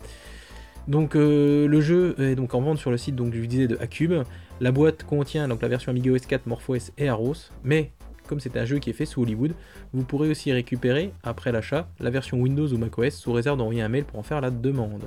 Donc 0.88 1.14
le 1.14 1.82
jeu 1.82 2.16
est 2.18 2.34
donc 2.34 2.56
en 2.56 2.62
vente 2.62 2.80
sur 2.80 2.90
le 2.90 2.98
site 2.98 3.16
donc 3.16 3.34
je 3.34 3.40
vous 3.40 3.46
disais 3.46 3.68
de 3.68 3.78
Acube. 3.80 4.24
La 4.60 4.72
boîte 4.72 5.04
contient 5.04 5.48
donc 5.48 5.62
la 5.62 5.68
version 5.68 5.92
Amiga 5.92 6.12
OS 6.12 6.26
4, 6.26 6.48
MorphOS 6.48 6.92
et 6.98 7.10
Aros, 7.10 7.36
mais 7.64 7.92
comme 8.26 8.40
c'est 8.40 8.58
un 8.58 8.66
jeu 8.66 8.80
qui 8.80 8.90
est 8.90 8.94
fait 8.94 9.06
sous 9.06 9.22
Hollywood, 9.22 9.54
vous 9.94 10.04
pourrez 10.04 10.30
aussi 10.30 10.52
récupérer, 10.52 11.12
après 11.24 11.52
l'achat, 11.52 11.90
la 12.00 12.12
version 12.12 12.40
Windows 12.40 12.68
ou 12.68 12.78
macOS 12.78 13.16
sous 13.16 13.34
réserve 13.34 13.58
d'envoyer 13.58 13.82
un 13.82 13.90
mail 13.90 14.06
pour 14.06 14.20
en 14.20 14.24
faire 14.24 14.40
la 14.40 14.52
demande. 14.52 15.04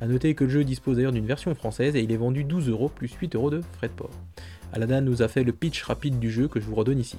A 0.00 0.06
noter 0.06 0.34
que 0.34 0.44
le 0.44 0.50
jeu 0.50 0.64
dispose 0.64 0.96
d'ailleurs 0.96 1.12
d'une 1.12 1.26
version 1.26 1.54
française 1.54 1.96
et 1.96 2.00
il 2.00 2.12
est 2.12 2.16
vendu 2.16 2.44
12 2.44 2.68
euros 2.68 2.88
plus 2.88 3.10
8 3.12 3.34
euros 3.34 3.50
de 3.50 3.62
frais 3.72 3.88
de 3.88 3.94
port. 3.94 4.10
Aladdin 4.72 5.00
nous 5.00 5.22
a 5.22 5.28
fait 5.28 5.44
le 5.44 5.52
pitch 5.52 5.82
rapide 5.84 6.18
du 6.18 6.30
jeu 6.30 6.48
que 6.48 6.60
je 6.60 6.66
vous 6.66 6.74
redonne 6.74 6.98
ici. 6.98 7.18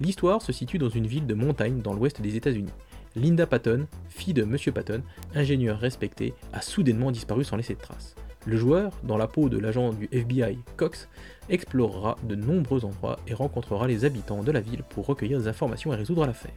L'histoire 0.00 0.42
se 0.42 0.52
situe 0.52 0.78
dans 0.78 0.88
une 0.88 1.06
ville 1.06 1.26
de 1.26 1.34
montagne 1.34 1.80
dans 1.82 1.94
l'ouest 1.94 2.20
des 2.20 2.36
États-Unis. 2.36 2.72
Linda 3.14 3.46
Patton, 3.46 3.86
fille 4.08 4.34
de 4.34 4.44
Monsieur 4.44 4.72
Patton, 4.72 5.02
ingénieur 5.34 5.78
respecté, 5.78 6.34
a 6.52 6.60
soudainement 6.60 7.12
disparu 7.12 7.44
sans 7.44 7.56
laisser 7.56 7.74
de 7.74 7.80
traces. 7.80 8.16
Le 8.44 8.56
joueur, 8.56 8.92
dans 9.04 9.16
la 9.16 9.26
peau 9.26 9.48
de 9.48 9.58
l'agent 9.58 9.92
du 9.92 10.08
FBI 10.12 10.58
Cox, 10.76 11.08
explorera 11.48 12.16
de 12.24 12.34
nombreux 12.34 12.84
endroits 12.84 13.18
et 13.26 13.34
rencontrera 13.34 13.86
les 13.86 14.04
habitants 14.04 14.42
de 14.42 14.52
la 14.52 14.60
ville 14.60 14.82
pour 14.82 15.06
recueillir 15.06 15.38
des 15.38 15.48
informations 15.48 15.92
et 15.92 15.96
résoudre 15.96 16.26
l'affaire. 16.26 16.52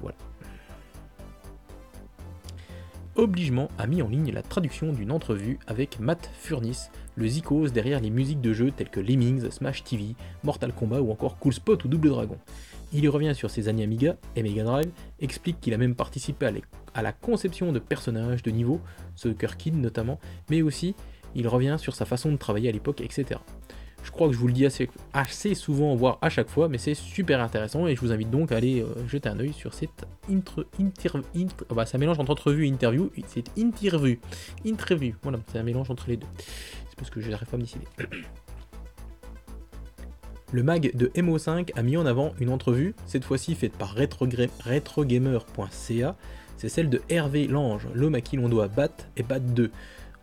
Voilà. 0.00 0.16
Obligement 3.18 3.68
a 3.78 3.88
mis 3.88 4.00
en 4.00 4.06
ligne 4.06 4.30
la 4.30 4.42
traduction 4.42 4.92
d'une 4.92 5.10
entrevue 5.10 5.58
avec 5.66 5.98
Matt 5.98 6.30
Furniss, 6.38 6.92
le 7.16 7.26
zikos 7.26 7.70
derrière 7.70 7.98
les 7.98 8.10
musiques 8.10 8.40
de 8.40 8.52
jeux 8.52 8.70
tels 8.70 8.90
que 8.90 9.00
Lemmings, 9.00 9.50
Smash 9.50 9.82
TV, 9.82 10.14
Mortal 10.44 10.72
Kombat 10.72 11.00
ou 11.00 11.10
encore 11.10 11.36
Cool 11.36 11.52
Spot 11.52 11.84
ou 11.84 11.88
Double 11.88 12.10
Dragon. 12.10 12.38
Il 12.92 13.02
y 13.02 13.08
revient 13.08 13.34
sur 13.34 13.50
ses 13.50 13.66
années 13.66 13.82
Amiga 13.82 14.14
et 14.36 14.44
Mega 14.44 14.62
Drive, 14.62 14.92
explique 15.18 15.60
qu'il 15.60 15.74
a 15.74 15.78
même 15.78 15.96
participé 15.96 16.48
à, 16.94 17.02
la 17.02 17.10
conception 17.10 17.72
de 17.72 17.80
personnages, 17.80 18.44
de 18.44 18.52
niveaux, 18.52 18.80
ce 19.16 19.30
Kid 19.30 19.74
notamment, 19.74 20.20
mais 20.48 20.62
aussi 20.62 20.94
il 21.34 21.48
revient 21.48 21.74
sur 21.80 21.96
sa 21.96 22.04
façon 22.04 22.30
de 22.30 22.36
travailler 22.36 22.68
à 22.68 22.72
l'époque, 22.72 23.00
etc. 23.00 23.40
Je 24.02 24.10
crois 24.10 24.28
que 24.28 24.34
je 24.34 24.38
vous 24.38 24.46
le 24.46 24.52
dis 24.52 24.66
assez, 24.66 25.54
souvent, 25.54 25.94
voire 25.94 26.18
à 26.22 26.30
chaque 26.30 26.48
fois, 26.48 26.68
mais 26.68 26.78
c'est 26.78 26.94
super 26.94 27.40
intéressant 27.40 27.86
et 27.86 27.94
je 27.94 28.00
vous 28.00 28.12
invite 28.12 28.30
donc 28.30 28.52
à 28.52 28.56
aller 28.56 28.80
euh, 28.80 28.86
jeter 29.06 29.28
un 29.28 29.38
oeil 29.38 29.52
sur 29.52 29.74
cette 29.74 30.06
inter, 30.30 31.10
bah, 31.74 31.86
c'est 31.86 31.96
un 31.96 32.00
mélange 32.00 32.18
entre 32.18 32.30
entrevue 32.30 32.64
et 32.64 32.68
interview. 32.68 33.10
C'est 33.26 33.44
interview, 33.56 34.16
interview. 34.64 35.14
Voilà, 35.22 35.38
c'est 35.50 35.58
un 35.58 35.62
mélange 35.62 35.90
entre 35.90 36.08
les 36.08 36.16
deux. 36.16 36.26
C'est 36.88 36.96
parce 36.96 37.10
que 37.10 37.20
je 37.20 37.30
n'arrive 37.30 37.48
pas 37.48 37.56
à 37.56 37.58
me 37.58 37.64
décider. 37.64 37.86
Le 40.50 40.62
mag 40.62 40.96
de 40.96 41.08
MO5 41.08 41.72
a 41.76 41.82
mis 41.82 41.98
en 41.98 42.06
avant 42.06 42.32
une 42.40 42.48
entrevue, 42.48 42.94
cette 43.04 43.24
fois-ci 43.24 43.54
faite 43.54 43.74
par 43.74 43.94
retrogamer.ca. 43.94 46.16
C'est 46.56 46.70
celle 46.70 46.88
de 46.88 47.02
Hervé 47.10 47.46
Lange, 47.46 47.86
l'homme 47.94 48.14
à 48.14 48.22
qui 48.22 48.38
l'on 48.38 48.48
doit 48.48 48.68
Bat 48.68 48.96
et 49.18 49.22
Bat 49.22 49.40
2, 49.40 49.70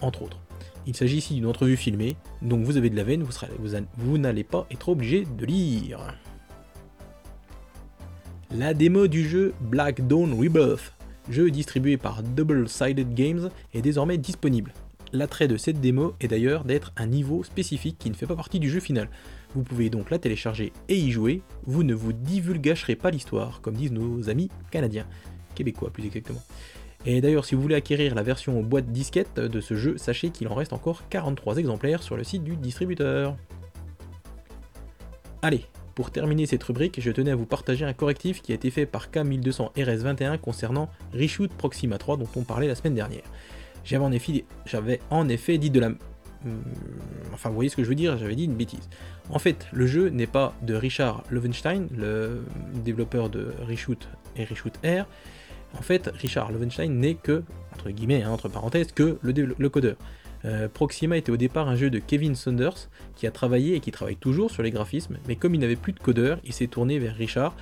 entre 0.01 0.23
autres. 0.23 0.39
Il 0.87 0.95
s'agit 0.95 1.17
ici 1.17 1.33
d'une 1.33 1.47
entrevue 1.47 1.77
filmée, 1.77 2.15
donc 2.43 2.63
vous 2.63 2.77
avez 2.77 2.91
de 2.91 2.95
la 2.95 3.03
veine, 3.03 3.23
vous, 3.97 4.17
n'allez 4.17 4.43
pas 4.43 4.67
être 4.69 4.89
obligé 4.89 5.25
de 5.25 5.45
lire. 5.45 6.15
La 8.51 8.75
démo 8.75 9.07
du 9.07 9.27
jeu 9.27 9.53
Black 9.61 10.05
Dawn 10.05 10.33
Rebirth, 10.33 10.93
jeu 11.29 11.49
distribué 11.49 11.97
par 11.97 12.21
Double 12.21 12.69
Sided 12.69 13.15
Games, 13.15 13.49
est 13.73 13.81
désormais 13.81 14.19
disponible. 14.19 14.73
L'attrait 15.11 15.47
de 15.47 15.57
cette 15.57 15.81
démo 15.81 16.13
est 16.19 16.27
d'ailleurs 16.27 16.65
d'être 16.65 16.93
un 16.97 17.07
niveau 17.07 17.43
spécifique 17.43 17.97
qui 17.97 18.09
ne 18.09 18.15
fait 18.15 18.27
pas 18.27 18.35
partie 18.35 18.59
du 18.59 18.69
jeu 18.69 18.79
final. 18.79 19.09
Vous 19.55 19.63
pouvez 19.63 19.89
donc 19.89 20.11
la 20.11 20.19
télécharger 20.19 20.71
et 20.87 20.97
y 20.97 21.11
jouer, 21.11 21.41
vous 21.65 21.83
ne 21.83 21.95
vous 21.95 22.13
divulgacherez 22.13 22.95
pas 22.95 23.09
l'histoire, 23.09 23.61
comme 23.61 23.75
disent 23.75 23.91
nos 23.91 24.29
amis 24.29 24.49
canadiens, 24.69 25.07
québécois 25.55 25.89
plus 25.89 26.05
exactement. 26.05 26.43
Et 27.05 27.21
d'ailleurs, 27.21 27.45
si 27.45 27.53
vous 27.53 27.61
voulez 27.61 27.75
acquérir 27.75 28.15
la 28.15 28.23
version 28.23 28.61
boîte 28.63 28.91
disquette 28.91 29.39
de 29.39 29.61
ce 29.61 29.75
jeu, 29.75 29.97
sachez 29.97 30.31
qu'il 30.31 30.47
en 30.47 30.55
reste 30.55 30.73
encore 30.73 31.07
43 31.09 31.57
exemplaires 31.57 32.01
sur 32.01 32.17
le 32.17 32.23
site 32.23 32.43
du 32.43 32.55
distributeur. 32.55 33.35
Allez, 35.43 35.65
pour 35.93 36.11
terminer 36.11 36.47
cette 36.47 36.63
rubrique, 36.63 36.99
je 36.99 37.11
tenais 37.11 37.31
à 37.31 37.35
vous 37.35 37.45
partager 37.45 37.85
un 37.85 37.93
correctif 37.93 38.41
qui 38.41 38.51
a 38.51 38.55
été 38.55 38.71
fait 38.71 38.87
par 38.87 39.09
K1200RS21 39.09 40.39
concernant 40.39 40.89
Reshoot 41.13 41.53
Proxima 41.53 41.97
3 41.97 42.17
dont 42.17 42.27
on 42.35 42.41
parlait 42.41 42.67
la 42.67 42.75
semaine 42.75 42.95
dernière. 42.95 43.23
J'avais 43.83 44.03
en 45.11 45.29
effet, 45.29 45.57
dit 45.57 45.69
de 45.69 45.79
la... 45.79 45.89
Hmm, 45.89 46.61
enfin, 47.33 47.49
vous 47.49 47.55
voyez 47.55 47.69
ce 47.69 47.75
que 47.75 47.83
je 47.83 47.89
veux 47.89 47.95
dire, 47.95 48.17
j'avais 48.17 48.35
dit 48.35 48.45
une 48.45 48.55
bêtise. 48.55 48.89
En 49.29 49.37
fait, 49.37 49.67
le 49.71 49.85
jeu 49.85 50.09
n'est 50.09 50.27
pas 50.27 50.55
de 50.63 50.73
Richard 50.73 51.23
Lovenstein, 51.29 51.87
le 51.95 52.43
développeur 52.83 53.29
de 53.29 53.53
Reshoot 53.67 54.09
et 54.35 54.43
Reshoot 54.43 54.75
R, 54.83 55.05
en 55.77 55.81
fait, 55.81 56.09
Richard 56.13 56.51
Lovenstein 56.51 56.91
n'est 56.91 57.15
que, 57.15 57.43
entre 57.73 57.89
guillemets, 57.89 58.23
hein, 58.23 58.31
entre 58.31 58.49
parenthèses, 58.49 58.91
que 58.91 59.17
le, 59.21 59.69
codeur. 59.69 59.97
Euh, 60.45 60.67
Proxima 60.67 61.17
était 61.17 61.31
au 61.31 61.37
départ 61.37 61.67
un 61.67 61.75
jeu 61.75 61.89
de 61.89 61.99
Kevin 61.99 62.35
Saunders, 62.35 62.89
qui 63.15 63.27
a 63.27 63.31
travaillé 63.31 63.75
et 63.75 63.79
qui 63.79 63.91
travaille 63.91 64.15
toujours 64.15 64.51
sur 64.51 64.63
les 64.63 64.71
graphismes, 64.71 65.17
mais 65.27 65.35
comme 65.35 65.55
il 65.55 65.59
n'avait 65.59 65.75
plus 65.75 65.93
de 65.93 65.99
codeur, 65.99 66.39
il 66.43 66.53
s'est 66.53 66.67
tourné 66.67 66.99
vers 66.99 67.15
Richard, 67.15 67.55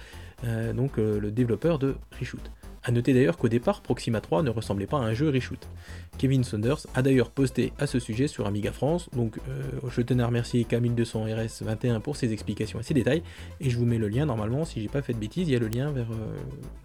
euh, 0.46 0.74
donc 0.74 0.98
euh, 0.98 1.20
le 1.20 1.32
développeur 1.32 1.79
de 1.79 1.96
Reshoot. 2.20 2.41
A 2.86 2.92
noter 2.92 3.13
d'ailleurs 3.13 3.38
qu'au 3.38 3.48
départ, 3.48 3.82
Proxima 3.82 4.20
3 4.20 4.44
ne 4.44 4.50
ressemblait 4.50 4.88
pas 4.88 4.98
à 4.98 5.02
un 5.02 5.13
jeu 5.13 5.30
reshoot. 5.30 5.70
Kevin 6.18 6.44
Saunders 6.44 6.86
a 6.94 7.02
d'ailleurs 7.02 7.30
posté 7.30 7.72
à 7.80 7.88
ce 7.88 7.98
sujet 7.98 8.28
sur 8.28 8.46
Amiga 8.46 8.74
France, 8.74 9.10
donc 9.13 9.40
euh, 9.48 9.63
je 9.90 10.02
tenais 10.02 10.22
à 10.22 10.28
remercier 10.28 10.66
K1200RS21 10.66 12.02
pour 12.02 12.18
ses 12.18 12.34
explications 12.34 12.82
et 12.82 12.84
ses 12.84 12.94
détails, 12.94 13.24
et 13.62 13.70
je 13.70 13.78
vous 13.78 13.86
mets 13.86 13.98
le 13.98 14.10
lien 14.10 14.25
normalement, 14.25 14.66
si 14.66 14.82
j'ai 14.82 14.90
pas 14.90 15.02
fait 15.02 15.13
de 15.13 15.18
bêtises, 15.18 15.48
il 15.48 15.54
y 15.54 15.56
a 15.56 15.60
le 15.60 15.70
lien 15.70 15.92
vers 15.92 16.12
euh, 16.12 16.36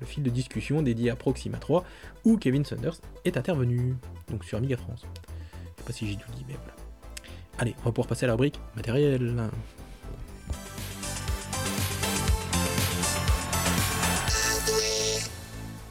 le 0.01 0.07
fil 0.07 0.23
de 0.23 0.31
discussion 0.31 0.83
dédié 0.83 1.11
à 1.11 1.17
Proxima 1.17 1.59
3, 1.59 1.85
où 2.25 2.37
Kevin 2.37 2.65
Saunders 2.65 3.01
est 3.25 3.37
intervenu, 3.37 3.97
donc 4.31 4.45
sur 4.45 4.57
Amiga 4.57 4.77
France. 4.77 5.05
Je 5.05 5.83
sais 5.83 5.87
pas 5.87 5.93
si 5.93 6.07
j'ai 6.07 6.15
tout 6.15 6.31
dit, 6.37 6.45
mais 6.47 6.55
voilà. 6.55 6.77
Allez, 7.59 7.75
on 7.81 7.87
va 7.87 7.91
pouvoir 7.91 8.07
passer 8.07 8.25
à 8.25 8.29
la 8.29 8.35
rubrique 8.35 8.61
matériel. 8.77 9.35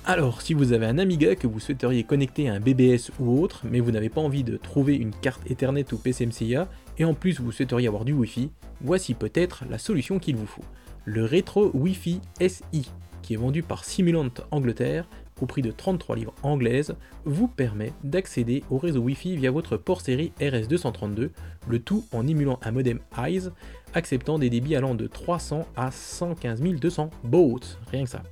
Alors, 0.09 0.41
si 0.41 0.53
vous 0.53 0.71
avez 0.71 0.85
un 0.85 0.99
Amiga 0.99 1.35
que 1.35 1.47
vous 1.47 1.59
souhaiteriez 1.59 2.05
connecter 2.05 2.47
à 2.47 2.53
un 2.53 2.61
BBS 2.61 3.11
ou 3.19 3.41
autre, 3.41 3.63
mais 3.69 3.81
vous 3.81 3.91
n'avez 3.91 4.07
pas 4.07 4.21
envie 4.21 4.45
de 4.45 4.55
trouver 4.55 4.95
une 4.95 5.11
carte 5.11 5.41
Ethernet 5.51 5.91
ou 5.91 5.97
PCMCIA, 5.97 6.69
et 6.97 7.03
en 7.03 7.13
plus 7.13 7.41
vous 7.41 7.51
souhaiteriez 7.51 7.89
avoir 7.89 8.05
du 8.05 8.13
Wi-Fi, 8.13 8.49
voici 8.79 9.15
peut-être 9.15 9.65
la 9.69 9.77
solution 9.77 10.17
qu'il 10.17 10.37
vous 10.37 10.45
faut. 10.45 10.63
Le 11.03 11.25
Retro 11.25 11.71
Wi-Fi 11.73 12.21
SI, 12.39 12.89
qui 13.21 13.33
est 13.33 13.37
vendu 13.37 13.63
par 13.63 13.83
Simulant 13.83 14.29
Angleterre, 14.51 15.09
au 15.41 15.45
prix 15.45 15.61
de 15.61 15.71
33 15.71 16.15
livres 16.15 16.35
anglaises, 16.41 16.95
vous 17.25 17.49
permet 17.49 17.91
d'accéder 18.05 18.63
au 18.69 18.77
réseau 18.77 19.01
Wi-Fi 19.01 19.35
via 19.35 19.51
votre 19.51 19.75
port 19.75 19.99
série 19.99 20.31
RS232, 20.39 21.31
le 21.67 21.79
tout 21.79 22.05
en 22.13 22.25
émulant 22.25 22.61
un 22.63 22.71
modem 22.71 23.01
EYES, 23.17 23.49
acceptant 23.93 24.39
des 24.39 24.49
débits 24.49 24.77
allant 24.77 24.95
de 24.95 25.05
300 25.05 25.67
à 25.75 25.91
115 25.91 26.61
200 26.61 27.09
baud, 27.25 27.59
rien 27.91 28.05
que 28.05 28.09
ça. 28.09 28.23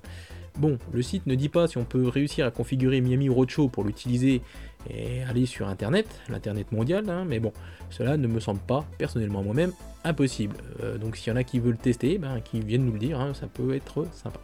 Bon, 0.58 0.78
le 0.94 1.02
site 1.02 1.28
ne 1.28 1.36
dit 1.36 1.50
pas 1.50 1.68
si 1.68 1.78
on 1.78 1.84
peut 1.84 2.08
réussir 2.08 2.46
à 2.46 2.52
configurer 2.52 3.02
Miami 3.02 3.28
Roadshow 3.28 3.68
pour 3.68 3.84
l'utiliser 3.84 4.42
et 4.90 5.22
aller 5.24 5.46
sur 5.46 5.68
Internet, 5.68 6.08
l'Internet 6.30 6.72
mondial, 6.72 7.10
hein, 7.10 7.26
mais 7.28 7.40
bon, 7.40 7.52
cela 7.90 8.16
ne 8.16 8.28
me 8.28 8.40
semble 8.40 8.62
pas, 8.62 8.86
personnellement 8.98 9.44
moi-même, 9.44 9.74
impossible. 10.06 10.56
Euh, 10.82 10.98
donc 10.98 11.18
s'il 11.18 11.32
y 11.32 11.34
en 11.34 11.36
a 11.36 11.44
qui 11.44 11.60
veulent 11.60 11.78
tester, 11.78 12.18
ben, 12.18 12.40
qui 12.40 12.62
viennent 12.62 12.86
nous 12.86 12.94
le 12.94 13.00
dire, 13.00 13.20
hein, 13.20 13.34
ça 13.34 13.48
peut 13.48 13.76
être 13.76 14.08
sympa. 14.14 14.40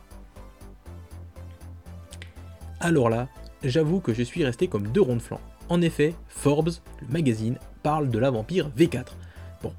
Alors 2.82 3.10
là, 3.10 3.30
j'avoue 3.64 4.02
que 4.02 4.14
je 4.14 4.24
suis 4.24 4.44
resté 4.44 4.68
comme 4.68 4.88
deux 4.88 5.02
ronds 5.02 5.16
de 5.16 5.22
flanc. 5.22 5.40
En 5.70 5.82
effet, 5.82 6.14
Forbes, 6.28 6.72
le 7.02 7.08
magazine, 7.08 7.58
parle 7.84 8.10
de 8.10 8.20
la 8.20 8.32
Vampire 8.32 8.70
V4. 8.78 9.06
Bon, 9.64 9.72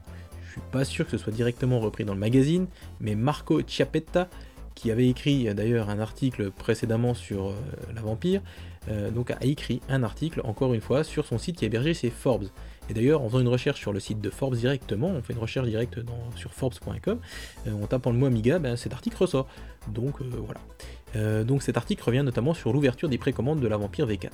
Je 0.47 0.53
suis 0.53 0.61
pas 0.71 0.85
sûr 0.85 1.05
que 1.05 1.11
ce 1.11 1.19
soit 1.19 1.33
directement 1.33 1.81
repris 1.81 2.05
dans 2.05 2.15
le 2.15 2.21
magazine, 2.21 2.67
mais 3.01 3.17
Marco 3.17 3.61
Chiappetta, 3.67 4.29
qui 4.75 4.91
avait 4.91 5.09
écrit 5.09 5.49
euh, 5.49 5.55
d'ailleurs 5.55 5.91
un 5.91 5.99
article 5.99 6.51
précédemment 6.51 7.15
sur 7.15 7.49
euh, 7.49 7.55
la 7.95 8.03
vampire, 8.03 8.41
euh, 8.89 9.11
donc 9.11 9.31
a 9.31 9.39
écrit 9.43 9.81
un 9.89 10.03
article, 10.03 10.41
encore 10.45 10.75
une 10.75 10.81
fois, 10.81 11.05
sur 11.05 11.27
son 11.27 11.39
site 11.39 11.57
qui 11.57 11.65
est 11.65 11.69
hébergé 11.69 11.95
chez 11.95 12.11
Forbes. 12.11 12.49
Et 12.89 12.95
d'ailleurs, 12.95 13.23
en 13.23 13.29
faisant 13.29 13.41
une 13.41 13.49
recherche 13.49 13.81
sur 13.81 13.93
le 13.93 14.01
site 14.01 14.21
de 14.21 14.31
Forbes 14.31 14.57
directement, 14.57 15.09
on 15.09 15.23
fait 15.23 15.33
une 15.33 15.39
recherche 15.39 15.69
directe 15.69 16.01
sur 16.35 16.53
Forbes.com, 16.53 17.21
en 17.69 17.87
tapant 17.87 18.11
le 18.11 18.19
mot 18.19 18.27
Amiga, 18.27 18.59
ben, 18.59 18.77
cet 18.77 18.93
article 18.93 19.17
ressort. 19.17 19.47
Donc 19.87 20.17
voilà. 20.21 21.45
donc 21.45 21.63
cet 21.63 21.77
article 21.77 22.03
revient 22.03 22.23
notamment 22.25 22.55
sur 22.55 22.73
l'ouverture 22.73 23.09
des 23.09 23.19
précommandes 23.19 23.61
de 23.61 23.69
la 23.69 23.77
Vampire 23.77 24.09
V4. 24.09 24.31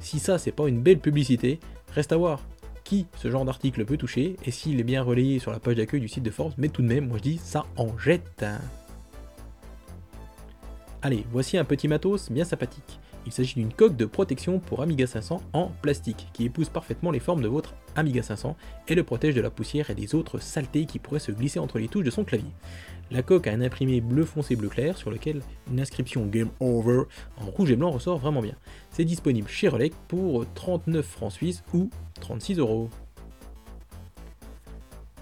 Si 0.00 0.18
ça, 0.18 0.36
c'est 0.36 0.52
pas 0.52 0.68
une 0.68 0.82
belle 0.82 0.98
publicité, 0.98 1.60
reste 1.94 2.12
à 2.12 2.18
voir 2.18 2.42
qui 2.84 3.06
ce 3.16 3.30
genre 3.30 3.44
d'article 3.46 3.84
peut 3.84 3.96
toucher 3.96 4.36
et 4.44 4.50
s'il 4.50 4.80
est 4.80 4.84
bien 4.84 5.02
relayé 5.02 5.38
sur 5.38 5.50
la 5.50 5.58
page 5.58 5.76
d'accueil 5.76 6.00
du 6.00 6.08
site 6.08 6.22
de 6.22 6.30
Forbes, 6.30 6.54
mais 6.58 6.68
tout 6.68 6.82
de 6.82 6.86
même, 6.86 7.08
moi 7.08 7.16
je 7.16 7.22
dis, 7.22 7.38
ça 7.42 7.64
en 7.76 7.96
jette. 7.98 8.44
Allez, 11.00 11.24
voici 11.30 11.56
un 11.56 11.64
petit 11.64 11.86
matos 11.86 12.28
bien 12.28 12.44
sympathique. 12.44 12.98
Il 13.24 13.30
s'agit 13.30 13.54
d'une 13.54 13.72
coque 13.72 13.96
de 13.96 14.04
protection 14.04 14.58
pour 14.58 14.82
Amiga 14.82 15.06
500 15.06 15.42
en 15.52 15.68
plastique 15.80 16.26
qui 16.32 16.44
épouse 16.44 16.70
parfaitement 16.70 17.12
les 17.12 17.20
formes 17.20 17.40
de 17.40 17.46
votre 17.46 17.76
Amiga 17.94 18.20
500 18.20 18.56
et 18.88 18.96
le 18.96 19.04
protège 19.04 19.36
de 19.36 19.40
la 19.40 19.50
poussière 19.50 19.90
et 19.90 19.94
des 19.94 20.16
autres 20.16 20.40
saletés 20.40 20.86
qui 20.86 20.98
pourraient 20.98 21.20
se 21.20 21.30
glisser 21.30 21.60
entre 21.60 21.78
les 21.78 21.86
touches 21.86 22.04
de 22.04 22.10
son 22.10 22.24
clavier. 22.24 22.50
La 23.12 23.22
coque 23.22 23.46
a 23.46 23.52
un 23.52 23.60
imprimé 23.60 24.00
bleu 24.00 24.24
foncé 24.24 24.56
bleu 24.56 24.68
clair 24.68 24.96
sur 24.96 25.12
lequel 25.12 25.42
une 25.70 25.78
inscription 25.78 26.26
Game 26.26 26.50
Over 26.58 27.02
en 27.36 27.46
rouge 27.46 27.70
et 27.70 27.76
blanc 27.76 27.92
ressort 27.92 28.18
vraiment 28.18 28.42
bien. 28.42 28.56
C'est 28.90 29.04
disponible 29.04 29.48
chez 29.48 29.68
Relec 29.68 29.92
pour 30.08 30.52
39 30.54 31.06
francs 31.06 31.32
suisses 31.32 31.62
ou 31.72 31.90
36 32.20 32.58
euros. 32.58 32.90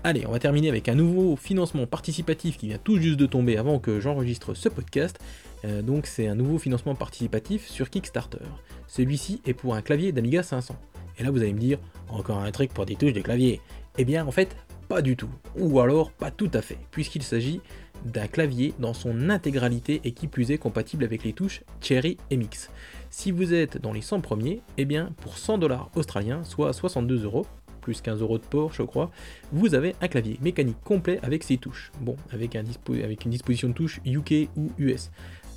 Allez, 0.07 0.25
on 0.25 0.31
va 0.31 0.39
terminer 0.39 0.69
avec 0.69 0.89
un 0.89 0.95
nouveau 0.95 1.35
financement 1.35 1.85
participatif 1.85 2.59
qui 2.59 2.69
vient 2.69 2.79
tout 2.79 2.97
juste 2.97 3.17
de 3.17 3.27
tomber 3.27 3.57
avant 3.57 3.81
que 3.81 3.99
j'enregistre 3.99 4.55
ce 4.55 4.69
podcast. 4.69 5.19
Euh, 5.65 5.83
donc 5.83 6.07
c'est 6.07 6.29
un 6.29 6.37
nouveau 6.37 6.59
financement 6.59 6.95
participatif 6.95 7.67
sur 7.67 7.91
Kickstarter. 7.91 8.39
Celui-ci 8.87 9.43
est 9.47 9.53
pour 9.53 9.75
un 9.75 9.83
clavier 9.83 10.13
d'Amiga 10.13 10.45
500. 10.45 10.77
Et 11.19 11.25
là 11.25 11.33
vous 11.33 11.39
allez 11.39 11.53
me 11.53 11.59
dire, 11.59 11.81
encore 12.09 12.39
un 12.39 12.53
truc 12.53 12.73
pour 12.73 12.87
des 12.87 12.95
touches 12.95 13.15
de 13.15 13.21
clavier. 13.21 13.61
Eh 13.99 14.05
bien 14.05 14.25
en 14.25 14.31
fait, 14.31 14.57
pas 14.89 15.03
du 15.03 15.17
tout. 15.17 15.29
Ou 15.59 15.81
alors 15.81 16.13
pas 16.13 16.31
tout 16.31 16.53
à 16.55 16.63
fait, 16.63 16.79
puisqu'il 16.93 17.25
s'agit 17.25 17.61
d'un 18.05 18.29
clavier 18.29 18.75
dans 18.79 18.95
son 18.95 19.29
intégralité 19.29 20.03
et 20.05 20.13
qui 20.13 20.29
plus 20.29 20.53
est 20.53 20.59
compatible 20.59 21.03
avec 21.03 21.25
les 21.25 21.33
touches 21.33 21.65
Cherry 21.81 22.17
MX. 22.31 22.71
Si 23.11 23.33
vous 23.33 23.55
êtes 23.55 23.83
dans 23.83 23.93
les 23.93 24.03
100 24.03 24.21
premiers, 24.21 24.63
eh 24.79 24.85
bien 24.85 25.11
pour 25.17 25.37
100 25.37 25.59
dollars 25.59 25.91
australiens, 25.97 26.45
soit 26.45 26.73
62 26.73 27.25
euros, 27.25 27.45
plus 27.87 28.01
15 28.01 28.21
euros 28.21 28.39
de 28.39 28.45
port, 28.45 28.73
je 28.73 28.83
crois, 28.83 29.13
vous 29.53 29.77
avez 29.77 29.95
un 30.01 30.09
clavier 30.09 30.39
mécanique 30.43 30.83
complet 30.83 31.21
avec 31.23 31.45
ses 31.45 31.57
touches. 31.57 31.93
Bon, 32.01 32.17
avec, 32.33 32.57
un 32.57 32.65
avec 33.05 33.25
une 33.25 33.31
disposition 33.31 33.69
de 33.69 33.75
touches 33.75 34.01
UK 34.05 34.49
ou 34.57 34.73
US. 34.77 35.13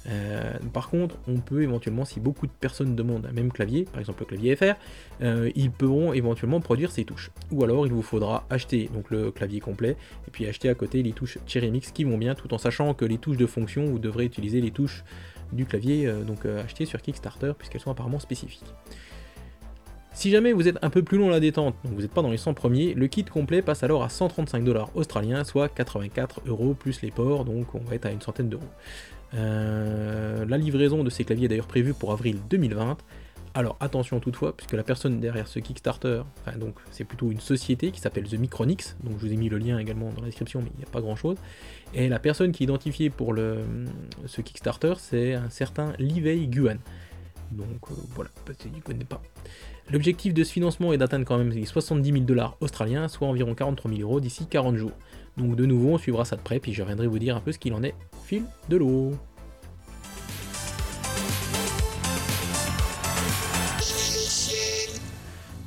Euh, 0.07 0.53
par 0.71 0.89
contre, 0.89 1.17
on 1.27 1.37
peut 1.37 1.63
éventuellement, 1.63 2.05
si 2.05 2.19
beaucoup 2.19 2.45
de 2.45 2.51
personnes 2.51 2.95
demandent 2.95 3.25
un 3.25 3.31
même 3.31 3.51
clavier, 3.51 3.85
par 3.85 3.99
exemple 3.99 4.21
le 4.21 4.25
clavier 4.27 4.55
FR, 4.55 4.75
euh, 5.23 5.49
ils 5.55 5.71
pourront 5.71 6.13
éventuellement 6.13 6.61
produire 6.61 6.91
ces 6.91 7.03
touches. 7.03 7.31
Ou 7.51 7.63
alors 7.63 7.87
il 7.87 7.93
vous 7.93 8.03
faudra 8.03 8.45
acheter 8.51 8.91
donc 8.93 9.09
le 9.09 9.31
clavier 9.31 9.59
complet 9.59 9.97
et 10.27 10.31
puis 10.31 10.45
acheter 10.45 10.69
à 10.69 10.75
côté 10.75 11.01
les 11.01 11.13
touches 11.13 11.39
Cherry 11.47 11.71
Mix 11.71 11.91
qui 11.91 12.03
vont 12.03 12.19
bien, 12.19 12.35
tout 12.35 12.53
en 12.53 12.59
sachant 12.59 12.93
que 12.93 13.05
les 13.05 13.17
touches 13.17 13.37
de 13.37 13.47
fonction, 13.47 13.85
vous 13.85 13.97
devrez 13.97 14.25
utiliser 14.25 14.61
les 14.61 14.71
touches 14.71 15.03
du 15.51 15.65
clavier 15.65 16.05
euh, 16.05 16.23
donc 16.23 16.45
acheter 16.45 16.85
sur 16.85 17.01
Kickstarter 17.01 17.53
puisqu'elles 17.57 17.81
sont 17.81 17.91
apparemment 17.91 18.19
spécifiques. 18.19 18.71
Si 20.11 20.31
jamais 20.31 20.53
vous 20.53 20.67
êtes 20.67 20.77
un 20.81 20.89
peu 20.89 21.03
plus 21.03 21.17
long 21.17 21.29
la 21.29 21.39
détente, 21.39 21.75
donc 21.83 21.93
vous 21.93 22.01
n'êtes 22.01 22.11
pas 22.11 22.21
dans 22.21 22.31
les 22.31 22.37
100 22.37 22.53
premiers, 22.53 22.93
le 22.93 23.07
kit 23.07 23.23
complet 23.23 23.61
passe 23.61 23.83
alors 23.83 24.03
à 24.03 24.09
135 24.09 24.63
dollars 24.63 24.89
australiens, 24.95 25.43
soit 25.43 25.69
84 25.69 26.41
euros 26.47 26.73
plus 26.73 27.01
les 27.01 27.11
ports, 27.11 27.45
donc 27.45 27.75
on 27.75 27.79
va 27.79 27.95
être 27.95 28.05
à 28.05 28.11
une 28.11 28.21
centaine 28.21 28.49
d'euros. 28.49 28.63
Euh, 29.35 30.45
la 30.45 30.57
livraison 30.57 31.03
de 31.03 31.09
ces 31.09 31.23
claviers 31.23 31.45
est 31.45 31.49
d'ailleurs 31.49 31.67
prévue 31.67 31.93
pour 31.93 32.11
avril 32.11 32.39
2020. 32.49 32.97
Alors 33.55 33.77
attention 33.79 34.19
toutefois, 34.19 34.55
puisque 34.55 34.73
la 34.73 34.83
personne 34.83 35.19
derrière 35.19 35.47
ce 35.47 35.59
Kickstarter, 35.59 36.21
enfin 36.41 36.57
donc 36.57 36.75
c'est 36.91 37.03
plutôt 37.03 37.31
une 37.31 37.39
société 37.39 37.91
qui 37.91 37.99
s'appelle 37.99 38.25
The 38.25 38.35
Micronix, 38.35 38.95
donc 39.03 39.13
je 39.19 39.25
vous 39.25 39.33
ai 39.33 39.37
mis 39.37 39.49
le 39.49 39.57
lien 39.57 39.79
également 39.79 40.11
dans 40.11 40.21
la 40.21 40.27
description, 40.27 40.61
mais 40.61 40.69
il 40.75 40.77
n'y 40.77 40.83
a 40.83 40.91
pas 40.91 41.01
grand 41.01 41.15
chose. 41.15 41.37
Et 41.93 42.09
la 42.09 42.19
personne 42.19 42.51
qui 42.51 42.63
est 42.63 42.65
identifiée 42.65 43.09
pour 43.09 43.33
le, 43.33 43.63
ce 44.27 44.41
Kickstarter, 44.41 44.93
c'est 44.97 45.33
un 45.33 45.49
certain 45.49 45.93
Livei 45.97 46.47
Guan. 46.47 46.77
Donc 47.51 47.89
euh, 47.89 47.95
voilà, 48.15 48.29
peut-être 48.45 48.59
qu'il 48.59 48.71
ne 48.71 48.81
connaît 48.81 49.05
pas. 49.05 49.21
L'objectif 49.91 50.35
de 50.35 50.43
ce 50.43 50.51
financement 50.51 50.93
est 50.93 50.99
d'atteindre 50.99 51.25
quand 51.25 51.39
même 51.39 51.49
les 51.49 51.65
70 51.65 52.11
000 52.11 52.23
dollars 52.23 52.57
australiens, 52.61 53.07
soit 53.07 53.27
environ 53.27 53.55
43 53.55 53.89
000 53.89 54.03
euros 54.03 54.19
d'ici 54.19 54.45
40 54.45 54.75
jours. 54.75 54.91
Donc 55.35 55.55
de 55.55 55.65
nouveau, 55.65 55.93
on 55.93 55.97
suivra 55.97 56.25
ça 56.25 56.35
de 56.35 56.41
près, 56.41 56.59
puis 56.59 56.73
je 56.73 56.83
reviendrai 56.83 57.07
vous 57.07 57.17
dire 57.17 57.35
un 57.35 57.39
peu 57.39 57.51
ce 57.51 57.57
qu'il 57.57 57.73
en 57.73 57.81
est 57.81 57.95
fil 58.23 58.43
de 58.69 58.77
l'eau. 58.77 59.13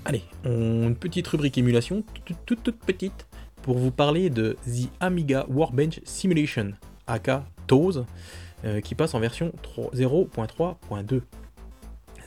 Allez, 0.05 0.23
une 0.45 0.95
petite 0.95 1.27
rubrique 1.27 1.59
émulation, 1.59 2.05
toute, 2.47 2.63
toute, 2.63 2.79
petite, 2.79 3.27
pour 3.63 3.79
vous 3.79 3.91
parler 3.91 4.31
de 4.31 4.57
The 4.67 4.89
Amiga 5.01 5.47
Workbench 5.49 6.01
Simulation, 6.05 6.75
aka 7.09 7.45
TOS, 7.67 8.05
euh, 8.65 8.81
qui 8.81 8.95
passe 8.95 9.15
en 9.15 9.21
version 9.21 9.53
0.3.2. 9.95 11.23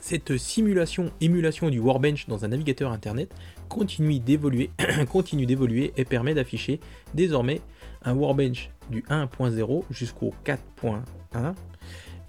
Cette 0.08 0.36
simulation, 0.36 1.10
émulation 1.20 1.68
du 1.68 1.80
Workbench 1.80 2.28
dans 2.28 2.44
un 2.44 2.48
navigateur 2.48 2.92
internet 2.92 3.28
continue 3.68 4.20
d'évoluer, 4.20 4.70
et 5.96 6.04
permet 6.04 6.32
d'afficher 6.32 6.78
désormais 7.12 7.60
un 8.04 8.14
Workbench 8.14 8.70
du 8.88 9.02
1.0 9.10 9.82
jusqu'au 9.90 10.32
4.1 10.44 11.54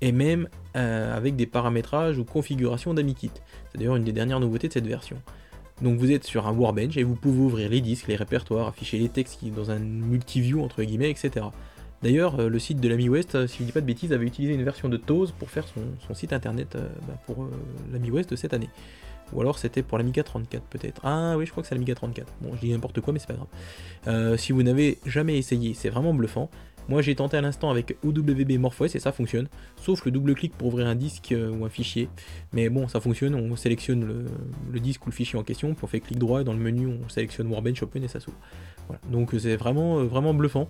et 0.02 0.12
même 0.12 0.50
euh, 0.76 1.16
avec 1.16 1.36
des 1.36 1.46
paramétrages 1.46 2.18
ou 2.18 2.26
configurations 2.26 2.96
d'AmiKit. 2.96 3.30
C'est 3.72 3.78
d'ailleurs 3.78 3.98
une 3.98 4.06
des 4.06 4.12
dernières 4.12 4.40
nouveautés 4.40 4.70
de 4.70 4.74
cette 4.74 4.88
version. 4.88 5.22
Donc 5.84 6.00
vous 6.00 6.12
êtes 6.12 6.24
sur 6.24 6.48
un 6.48 6.54
Workbench 6.54 6.98
et 6.98 7.04
vous 7.04 7.14
pouvez 7.14 7.42
ouvrir 7.42 7.70
les 7.70 7.82
disques, 7.82 8.08
les 8.08 8.16
répertoires, 8.16 8.70
afficher 8.70 8.98
les 8.98 9.10
textes 9.10 9.46
dans 9.56 9.70
un 9.70 9.78
multiview 9.78 10.64
entre 10.64 10.82
guillemets, 10.82 11.12
etc. 11.12 11.46
D'ailleurs, 12.04 12.40
euh, 12.40 12.50
le 12.50 12.60
site 12.60 12.80
de 12.80 12.88
l'Ami 12.88 13.10
West, 13.10 13.36
euh, 13.36 13.48
si 13.48 13.58
je 13.58 13.64
ne 13.64 13.68
dis 13.68 13.72
pas 13.72 13.82
de 13.82 13.86
bêtises, 13.86 14.14
avait 14.14 14.26
utilisé 14.26 14.54
une 14.54 14.64
version 14.64 14.88
de 14.90 14.98
TOS 14.98 15.32
pour 15.38 15.50
faire 15.50 15.66
son, 15.68 16.14
site 16.14 16.34
internet 16.34 16.76
euh, 16.76 16.88
bah, 17.08 17.16
pour 17.26 17.48
l'Ami 17.92 18.12
West 18.12 18.30
de 18.32 18.36
cette 18.36 18.54
année. 18.54 18.70
Ou 19.34 19.42
alors 19.42 19.60
c'était 19.60 19.84
pour 19.84 19.98
l'Amiga 19.98 20.24
34 20.24 20.64
peut-être. 20.64 21.02
Ah 21.04 21.36
oui, 21.38 21.46
je 21.46 21.52
crois 21.52 21.62
que 21.62 21.68
c'est 21.68 21.76
l'Amiga 21.76 21.96
34. 21.96 22.32
Bon, 22.40 22.56
je 22.56 22.62
dis 22.62 22.72
n'importe 22.72 23.02
quoi, 23.02 23.12
mais 23.12 23.20
c'est 23.20 23.28
pas 23.28 23.34
grave. 23.34 24.38
si 24.38 24.54
vous 24.54 24.64
n'avez 24.64 25.00
jamais 25.06 25.38
essayé, 25.38 25.74
c'est 25.74 25.90
vraiment 25.90 26.14
bluffant. 26.14 26.50
Moi 26.88 27.02
j'ai 27.02 27.14
tenté 27.14 27.36
à 27.36 27.42
l'instant 27.42 27.70
avec 27.70 27.98
OWB 28.06 28.58
MorphOS 28.58 28.96
et 28.96 29.00
ça 29.00 29.12
fonctionne, 29.12 29.50
sauf 29.76 30.06
le 30.06 30.12
double 30.12 30.34
clic 30.34 30.54
pour 30.54 30.70
ouvrir 30.70 30.88
un 30.88 30.96
disque 30.96 31.36
ou 31.36 31.66
un 31.66 31.70
fichier. 31.70 32.08
Mais 32.54 32.70
bon, 32.70 32.88
ça 32.88 33.02
fonctionne, 33.02 33.36
on 33.36 33.58
sélectionne 33.58 34.26
le, 34.72 34.80
disque 34.80 35.06
ou 35.06 35.10
le 35.10 35.14
fichier 35.14 35.38
en 35.38 35.44
question, 35.44 35.76
on 35.84 35.88
fait 35.88 36.00
clic 36.00 36.18
droit 36.18 36.40
et 36.40 36.44
dans 36.46 36.54
le 36.54 36.60
menu 36.60 36.88
on 36.88 37.10
sélectionne 37.10 37.48
Warbench 37.48 37.84
Open 37.84 38.02
et 38.06 38.08
ça 38.08 38.22
s'ouvre. 38.22 38.38
Voilà. 38.88 39.02
Donc 39.12 39.32
c'est 39.38 39.58
vraiment, 39.58 40.06
vraiment 40.06 40.34
bluffant. 40.34 40.70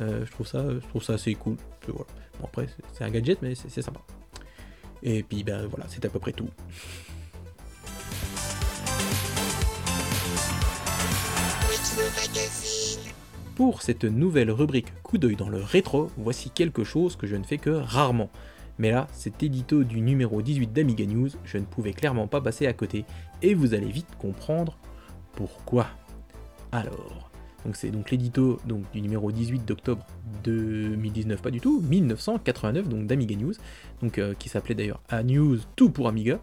Euh, 0.00 0.24
je, 0.24 0.30
trouve 0.30 0.46
ça, 0.46 0.64
je 0.68 0.86
trouve 0.88 1.02
ça 1.02 1.14
assez 1.14 1.34
cool. 1.34 1.56
Bon, 1.88 2.04
après, 2.44 2.66
c'est 2.92 3.04
un 3.04 3.10
gadget, 3.10 3.40
mais 3.42 3.54
c'est 3.54 3.82
sympa. 3.82 4.00
Et 5.02 5.22
puis, 5.22 5.44
ben 5.44 5.66
voilà, 5.66 5.86
c'est 5.88 6.04
à 6.04 6.08
peu 6.08 6.18
près 6.18 6.32
tout. 6.32 6.48
Pour 13.54 13.82
cette 13.82 14.04
nouvelle 14.04 14.50
rubrique 14.50 14.92
coup 15.02 15.18
d'œil 15.18 15.34
dans 15.34 15.48
le 15.48 15.60
rétro, 15.60 16.10
voici 16.16 16.50
quelque 16.50 16.84
chose 16.84 17.16
que 17.16 17.26
je 17.26 17.34
ne 17.34 17.42
fais 17.42 17.58
que 17.58 17.70
rarement. 17.70 18.30
Mais 18.78 18.92
là, 18.92 19.08
cet 19.12 19.42
édito 19.42 19.82
du 19.82 20.00
numéro 20.00 20.40
18 20.40 20.72
d'Amiga 20.72 21.04
News, 21.04 21.30
je 21.44 21.58
ne 21.58 21.64
pouvais 21.64 21.92
clairement 21.92 22.28
pas 22.28 22.40
passer 22.40 22.68
à 22.68 22.72
côté, 22.72 23.04
et 23.42 23.54
vous 23.54 23.74
allez 23.74 23.90
vite 23.90 24.16
comprendre 24.18 24.78
pourquoi. 25.32 25.88
Alors, 26.70 27.27
donc 27.64 27.76
c'est 27.76 27.90
donc 27.90 28.10
l'édito 28.10 28.60
du 28.92 29.02
numéro 29.02 29.32
18 29.32 29.64
d'octobre 29.66 30.06
2019, 30.44 31.42
pas 31.42 31.50
du 31.50 31.60
tout, 31.60 31.80
1989, 31.80 32.88
donc 32.88 33.06
d'Amiga 33.06 33.36
News, 33.36 33.54
donc, 34.02 34.18
euh, 34.18 34.34
qui 34.38 34.48
s'appelait 34.48 34.74
d'ailleurs 34.74 35.00
A 35.08 35.22
News 35.22 35.58
Tout 35.76 35.90
pour 35.90 36.08
Amiga. 36.08 36.40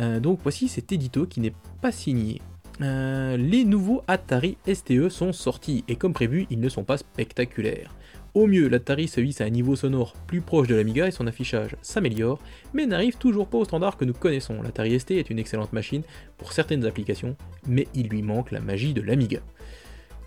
Euh, 0.00 0.20
donc 0.20 0.40
voici 0.42 0.68
cet 0.68 0.92
édito 0.92 1.26
qui 1.26 1.40
n'est 1.40 1.54
pas 1.80 1.92
signé. 1.92 2.40
Euh, 2.80 3.36
les 3.36 3.64
nouveaux 3.64 4.02
Atari 4.08 4.56
STE 4.66 5.08
sont 5.08 5.32
sortis 5.32 5.84
et 5.86 5.96
comme 5.96 6.12
prévu, 6.12 6.46
ils 6.50 6.60
ne 6.60 6.68
sont 6.68 6.84
pas 6.84 6.96
spectaculaires. 6.96 7.94
Au 8.34 8.48
mieux, 8.48 8.66
l'Atari 8.66 9.06
se 9.06 9.20
hisse 9.20 9.40
à 9.40 9.44
un 9.44 9.50
niveau 9.50 9.76
sonore 9.76 10.14
plus 10.26 10.40
proche 10.40 10.66
de 10.66 10.74
l'Amiga 10.74 11.06
et 11.06 11.12
son 11.12 11.28
affichage 11.28 11.76
s'améliore, 11.82 12.40
mais 12.72 12.84
n'arrive 12.84 13.16
toujours 13.16 13.46
pas 13.46 13.58
au 13.58 13.64
standard 13.64 13.96
que 13.96 14.04
nous 14.04 14.12
connaissons. 14.12 14.60
L'Atari 14.60 14.98
ST 14.98 15.12
est 15.12 15.30
une 15.30 15.38
excellente 15.38 15.72
machine 15.72 16.02
pour 16.36 16.52
certaines 16.52 16.84
applications, 16.84 17.36
mais 17.68 17.86
il 17.94 18.08
lui 18.08 18.22
manque 18.22 18.50
la 18.50 18.58
magie 18.58 18.92
de 18.92 19.02
l'Amiga. 19.02 19.38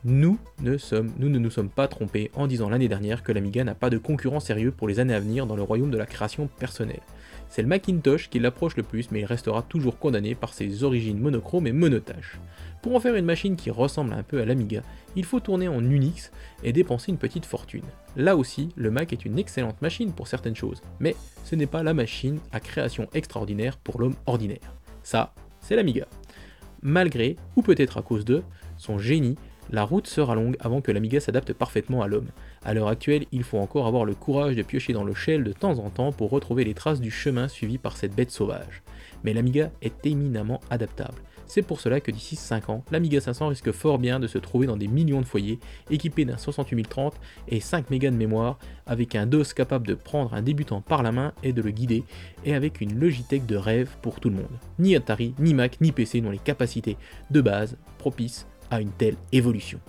Nous 0.09 0.39
ne, 0.61 0.77
sommes, 0.77 1.11
nous 1.19 1.27
ne 1.27 1.37
nous 1.37 1.49
sommes 1.49 1.67
pas 1.67 1.89
trompés 1.89 2.31
en 2.33 2.47
disant 2.47 2.69
l'année 2.69 2.87
dernière 2.87 3.23
que 3.23 3.33
l'Amiga 3.33 3.65
n'a 3.65 3.75
pas 3.75 3.89
de 3.89 3.97
concurrent 3.97 4.39
sérieux 4.39 4.71
pour 4.71 4.87
les 4.87 5.01
années 5.01 5.13
à 5.13 5.19
venir 5.19 5.45
dans 5.45 5.57
le 5.57 5.63
royaume 5.63 5.91
de 5.91 5.97
la 5.97 6.05
création 6.05 6.47
personnelle. 6.47 7.01
C'est 7.49 7.61
le 7.61 7.67
Macintosh 7.67 8.29
qui 8.29 8.39
l'approche 8.39 8.77
le 8.77 8.83
plus, 8.83 9.11
mais 9.11 9.19
il 9.19 9.25
restera 9.25 9.63
toujours 9.63 9.99
condamné 9.99 10.33
par 10.33 10.53
ses 10.53 10.85
origines 10.85 11.19
monochromes 11.19 11.67
et 11.67 11.73
monotaches. 11.73 12.39
Pour 12.81 12.95
en 12.95 13.01
faire 13.01 13.15
une 13.15 13.25
machine 13.25 13.57
qui 13.57 13.69
ressemble 13.69 14.13
un 14.13 14.23
peu 14.23 14.39
à 14.39 14.45
l'Amiga, 14.45 14.81
il 15.17 15.25
faut 15.25 15.41
tourner 15.41 15.67
en 15.67 15.83
Unix 15.83 16.31
et 16.63 16.71
dépenser 16.71 17.11
une 17.11 17.17
petite 17.17 17.45
fortune. 17.45 17.83
Là 18.15 18.37
aussi, 18.37 18.69
le 18.77 18.91
Mac 18.91 19.11
est 19.11 19.25
une 19.25 19.37
excellente 19.37 19.81
machine 19.81 20.13
pour 20.13 20.29
certaines 20.29 20.55
choses, 20.55 20.81
mais 21.01 21.17
ce 21.43 21.55
n'est 21.55 21.65
pas 21.65 21.83
la 21.83 21.93
machine 21.93 22.39
à 22.53 22.61
création 22.61 23.09
extraordinaire 23.13 23.75
pour 23.75 23.99
l'homme 23.99 24.15
ordinaire. 24.25 24.73
Ça, 25.03 25.33
c'est 25.59 25.75
l'Amiga. 25.75 26.07
Malgré, 26.81 27.35
ou 27.57 27.61
peut-être 27.61 27.97
à 27.97 28.01
cause 28.01 28.23
de, 28.23 28.41
son 28.77 28.99
génie, 28.99 29.35
la 29.71 29.83
route 29.83 30.07
sera 30.07 30.35
longue 30.35 30.55
avant 30.59 30.81
que 30.81 30.91
l'Amiga 30.91 31.19
s'adapte 31.19 31.53
parfaitement 31.53 32.01
à 32.01 32.07
l'homme. 32.07 32.29
À 32.63 32.73
l'heure 32.73 32.87
actuelle, 32.87 33.25
il 33.31 33.43
faut 33.43 33.57
encore 33.57 33.87
avoir 33.87 34.05
le 34.05 34.15
courage 34.15 34.55
de 34.55 34.63
piocher 34.63 34.93
dans 34.93 35.03
le 35.03 35.13
shell 35.13 35.43
de 35.43 35.51
temps 35.51 35.79
en 35.79 35.89
temps 35.89 36.11
pour 36.11 36.29
retrouver 36.29 36.63
les 36.63 36.73
traces 36.73 37.01
du 37.01 37.11
chemin 37.11 37.47
suivi 37.47 37.77
par 37.77 37.97
cette 37.97 38.15
bête 38.15 38.31
sauvage. 38.31 38.83
Mais 39.23 39.33
l'Amiga 39.33 39.71
est 39.81 40.05
éminemment 40.05 40.61
adaptable. 40.69 41.21
C'est 41.47 41.61
pour 41.61 41.79
cela 41.79 42.01
que 42.01 42.11
d'ici 42.11 42.35
5 42.35 42.69
ans, 42.69 42.83
l'Amiga 42.91 43.21
500 43.21 43.47
risque 43.47 43.71
fort 43.71 43.99
bien 43.99 44.19
de 44.19 44.27
se 44.27 44.37
trouver 44.37 44.67
dans 44.67 44.75
des 44.75 44.89
millions 44.89 45.21
de 45.21 45.25
foyers, 45.25 45.59
équipé 45.89 46.25
d'un 46.25 46.37
68030 46.37 47.13
et 47.47 47.61
5 47.61 47.89
mégas 47.89 48.11
de 48.11 48.17
mémoire, 48.17 48.59
avec 48.85 49.15
un 49.15 49.25
DOS 49.25 49.53
capable 49.55 49.87
de 49.87 49.93
prendre 49.93 50.33
un 50.33 50.41
débutant 50.41 50.81
par 50.81 51.03
la 51.03 51.13
main 51.13 51.31
et 51.43 51.53
de 51.53 51.61
le 51.61 51.71
guider, 51.71 52.03
et 52.43 52.53
avec 52.53 52.81
une 52.81 52.99
Logitech 52.99 53.45
de 53.45 53.55
rêve 53.55 53.89
pour 54.01 54.19
tout 54.19 54.29
le 54.29 54.35
monde. 54.35 54.59
Ni 54.77 54.95
Atari, 54.95 55.33
ni 55.39 55.53
Mac, 55.53 55.79
ni 55.79 55.93
PC 55.93 56.19
n'ont 56.19 56.31
les 56.31 56.37
capacités 56.37 56.97
de 57.31 57.39
base 57.39 57.77
propices 57.97 58.45
à 58.71 58.81
une 58.81 58.91
telle 58.91 59.15
évolution. 59.31 59.79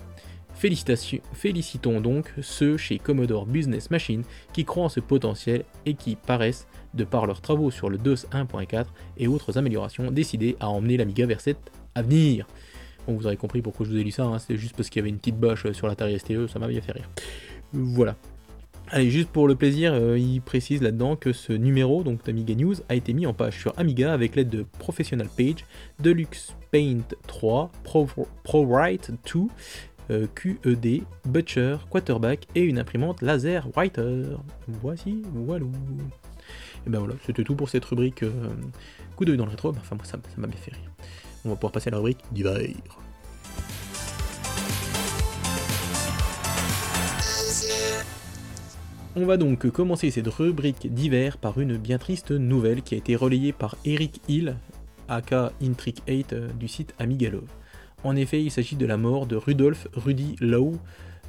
Félicitons 0.53 2.01
donc 2.01 2.33
ceux 2.41 2.75
chez 2.75 2.99
Commodore 2.99 3.45
Business 3.45 3.89
Machine 3.91 4.23
qui 4.51 4.65
croient 4.65 4.85
en 4.85 4.89
ce 4.89 4.99
potentiel 4.99 5.63
et 5.85 5.93
qui 5.93 6.17
paraissent, 6.17 6.67
de 6.93 7.05
par 7.05 7.27
leurs 7.27 7.39
travaux 7.39 7.71
sur 7.71 7.89
le 7.89 7.97
DOS 7.97 8.25
1.4 8.33 8.87
et 9.17 9.27
autres 9.27 9.57
améliorations, 9.57 10.11
décidés 10.11 10.57
à 10.59 10.67
emmener 10.67 10.97
l'Amiga 10.97 11.25
vers 11.25 11.39
cet 11.39 11.71
avenir. 11.95 12.45
Bon, 13.07 13.15
vous 13.15 13.25
aurez 13.25 13.37
compris 13.37 13.61
pourquoi 13.61 13.85
je 13.85 13.91
vous 13.91 13.97
ai 13.97 14.03
lu 14.03 14.11
ça, 14.11 14.25
hein, 14.25 14.37
c'était 14.37 14.57
juste 14.57 14.75
parce 14.75 14.89
qu'il 14.89 14.99
y 14.99 15.03
avait 15.03 15.09
une 15.09 15.17
petite 15.17 15.39
bâche 15.39 15.71
sur 15.71 15.87
l'Atari 15.87 16.19
STE, 16.19 16.47
ça 16.47 16.59
m'a 16.59 16.67
bien 16.67 16.81
fait 16.81 16.91
rire. 16.91 17.09
Voilà. 17.71 18.17
Allez, 18.91 19.11
juste 19.11 19.29
pour 19.29 19.47
le 19.47 19.53
plaisir, 19.53 19.93
euh, 19.93 20.17
il 20.17 20.41
précise 20.41 20.81
là-dedans 20.81 21.15
que 21.15 21.31
ce 21.31 21.53
numéro, 21.53 22.01
donc 22.01 22.25
d'Amiga 22.25 22.55
News, 22.55 22.73
a 22.89 22.95
été 22.95 23.13
mis 23.13 23.27
en 23.27 23.33
page 23.33 23.59
sur 23.59 23.77
Amiga 23.77 24.11
avec 24.11 24.35
l'aide 24.35 24.49
de 24.49 24.65
Professional 24.79 25.27
Page, 25.37 25.63
Deluxe 25.99 26.55
Paint 26.71 27.03
3, 27.27 27.71
ProWrite 28.43 29.11
2, 29.31 29.41
euh, 30.09 30.25
QED, 30.33 31.03
Butcher, 31.25 31.77
Quarterback 31.91 32.47
et 32.55 32.61
une 32.61 32.79
imprimante 32.79 33.21
laser 33.21 33.67
writer. 33.75 34.23
Voici, 34.67 35.21
voilà. 35.35 35.67
Et 36.87 36.89
ben 36.89 36.97
voilà, 36.97 37.13
c'était 37.27 37.43
tout 37.43 37.53
pour 37.53 37.69
cette 37.69 37.85
rubrique 37.85 38.23
euh, 38.23 38.31
coup 39.15 39.23
d'œil 39.23 39.37
dans 39.37 39.45
le 39.45 39.51
rétro. 39.51 39.69
Enfin, 39.69 39.95
moi, 39.95 40.05
ça 40.05 40.17
m'a 40.37 40.47
bien 40.47 40.59
fait 40.59 40.71
rire. 40.71 40.89
On 41.45 41.49
va 41.49 41.55
pouvoir 41.55 41.73
passer 41.73 41.89
à 41.89 41.91
la 41.91 41.97
rubrique 41.97 42.23
d'hiver. 42.31 42.57
On 49.15 49.25
va 49.25 49.37
donc 49.37 49.67
commencer 49.71 50.11
cette 50.11 50.27
rubrique 50.27 50.93
d'hiver 50.93 51.37
par 51.37 51.59
une 51.59 51.77
bien 51.77 51.97
triste 51.97 52.29
nouvelle 52.29 52.83
qui 52.83 52.93
a 52.93 52.97
été 52.99 53.15
relayée 53.15 53.53
par 53.53 53.75
Eric 53.83 54.21
Hill, 54.27 54.55
aka 55.07 55.51
Intric 55.63 56.03
8 56.07 56.33
euh, 56.33 56.47
du 56.59 56.67
site 56.67 56.93
Amigalove. 56.99 57.49
En 58.03 58.15
effet, 58.15 58.43
il 58.43 58.51
s'agit 58.51 58.75
de 58.75 58.85
la 58.85 58.97
mort 58.97 59.25
de 59.25 59.35
Rudolf 59.35 59.87
Rudy 59.93 60.35
Lowe, 60.39 60.75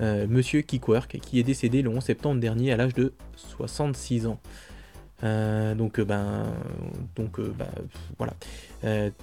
euh, 0.03 0.27
monsieur 0.29 0.61
Kickwork, 0.61 1.21
qui 1.23 1.41
est 1.41 1.43
décédé 1.43 1.81
le 1.81 1.89
11 1.89 2.05
septembre 2.05 2.39
dernier 2.39 2.71
à 2.71 2.77
l'âge 2.77 2.93
de 2.93 3.15
66 3.37 4.27
ans. 4.27 4.41
Euh, 5.25 5.75
donc, 5.75 6.03
ben, 6.03 6.45
donc 7.17 7.41
ben, 7.41 7.67
voilà. 8.19 8.35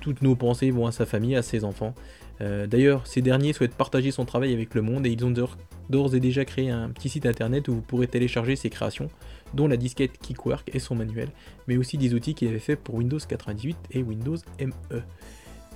toutes 0.02 0.24
nos 0.24 0.36
pensées 0.36 0.72
vont 0.72 0.88
à 0.88 0.91
sa 0.91 1.06
famille, 1.06 1.36
à 1.36 1.43
ses 1.43 1.63
enfants. 1.63 1.93
D'ailleurs, 2.39 3.08
ces 3.08 3.21
derniers 3.21 3.54
souhaitent 3.54 3.76
partager 3.76 4.12
son 4.12 4.26
travail 4.26 4.54
avec 4.54 4.76
le 4.76 4.82
monde 4.82 5.08
et 5.08 5.10
ils 5.10 5.26
ont 5.26 5.32
d'ores 5.32 6.15
et 6.15 6.19
déjà 6.19 6.45
créé 6.45 6.69
un 6.69 6.89
petit 6.89 7.10
site 7.10 7.26
internet 7.26 7.67
où 7.67 7.73
vous 7.73 7.82
pourrez 7.82 8.08
télécharger 8.08 8.56
ses 8.56 8.69
créations, 8.69 9.10
dont 9.54 9.67
la 9.67 9.78
disquette 9.78 10.17
Kickwork 10.19 10.69
et 10.73 10.80
son 10.80 10.95
manuel, 10.95 11.30
mais 11.67 11.78
aussi 11.78 11.97
des 11.97 12.13
outils 12.13 12.36
qu'il 12.36 12.47
avait 12.47 12.60
fait 12.60 12.76
pour 12.76 12.95
Windows 12.95 13.17
98 13.17 13.78
et 13.91 14.04
Windows 14.04 14.38
ME. 14.60 15.02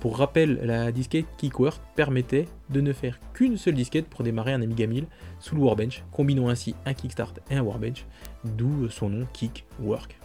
Pour 0.00 0.18
rappel, 0.18 0.60
la 0.64 0.90
disquette 0.90 1.26
Kickwork 1.36 1.80
permettait 1.94 2.46
de 2.70 2.80
ne 2.80 2.92
faire 2.92 3.20
qu'une 3.34 3.56
seule 3.56 3.74
disquette 3.74 4.08
pour 4.08 4.24
démarrer 4.24 4.52
un 4.52 4.60
Amiga 4.60 4.86
1000 4.86 5.06
sous 5.38 5.54
le 5.54 5.62
Workbench, 5.62 6.02
combinant 6.10 6.48
ainsi 6.48 6.74
un 6.86 6.94
Kickstart 6.94 7.34
et 7.50 7.54
un 7.54 7.62
Workbench, 7.62 8.04
d'où 8.44 8.88
son 8.88 9.10
nom 9.10 9.26
Kickwork. 9.32 10.18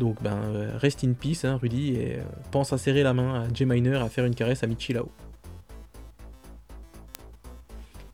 Donc 0.00 0.22
ben, 0.22 0.38
euh, 0.46 0.70
rest 0.78 1.04
in 1.04 1.12
peace, 1.12 1.44
hein, 1.44 1.58
Rudy, 1.60 1.92
et 1.92 2.16
euh, 2.16 2.22
pense 2.50 2.72
à 2.72 2.78
serrer 2.78 3.02
la 3.02 3.12
main 3.12 3.42
à 3.42 3.48
J-Miner 3.52 3.96
à 3.96 4.08
faire 4.08 4.24
une 4.24 4.34
caresse 4.34 4.62
à 4.62 4.66
Michilao. 4.66 5.10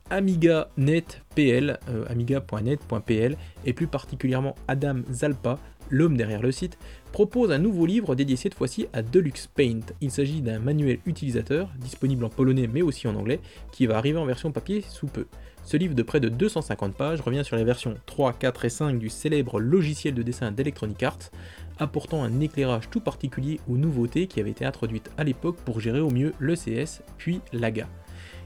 AmigaNet.pl, 0.09 1.79
euh, 1.89 2.05
amiga.net.pl, 2.09 3.37
et 3.65 3.73
plus 3.73 3.87
particulièrement 3.87 4.55
Adam 4.67 4.97
Zalpa, 5.11 5.59
l'homme 5.89 6.17
derrière 6.17 6.41
le 6.41 6.51
site, 6.51 6.77
propose 7.13 7.51
un 7.51 7.57
nouveau 7.57 7.85
livre 7.85 8.15
dédié 8.15 8.35
cette 8.35 8.53
fois-ci 8.53 8.87
à 8.91 9.01
Deluxe 9.01 9.47
Paint. 9.47 9.79
Il 10.01 10.11
s'agit 10.11 10.41
d'un 10.41 10.59
manuel 10.59 10.99
utilisateur, 11.05 11.69
disponible 11.79 12.25
en 12.25 12.29
polonais 12.29 12.67
mais 12.67 12.81
aussi 12.81 13.07
en 13.07 13.15
anglais, 13.15 13.39
qui 13.71 13.85
va 13.85 13.97
arriver 13.97 14.19
en 14.19 14.25
version 14.25 14.51
papier 14.51 14.83
sous 14.89 15.07
peu. 15.07 15.25
Ce 15.63 15.75
livre 15.75 15.95
de 15.95 16.03
près 16.03 16.21
de 16.21 16.29
250 16.29 16.95
pages 16.95 17.19
revient 17.19 17.43
sur 17.43 17.57
les 17.57 17.65
versions 17.65 17.95
3, 18.05 18.31
4 18.31 18.63
et 18.63 18.69
5 18.69 18.99
du 18.99 19.09
célèbre 19.09 19.59
logiciel 19.59 20.13
de 20.13 20.23
dessin 20.23 20.51
d'Electronic 20.51 21.03
Arts, 21.03 21.29
apportant 21.79 22.23
un 22.23 22.39
éclairage 22.39 22.89
tout 22.89 22.99
particulier 22.99 23.59
aux 23.69 23.77
nouveautés 23.77 24.27
qui 24.27 24.39
avaient 24.39 24.51
été 24.51 24.65
introduites 24.65 25.11
à 25.17 25.23
l'époque 25.23 25.57
pour 25.57 25.79
gérer 25.79 25.99
au 25.99 26.09
mieux 26.09 26.33
l'ECS 26.39 27.01
puis 27.17 27.41
l'AGA. 27.53 27.87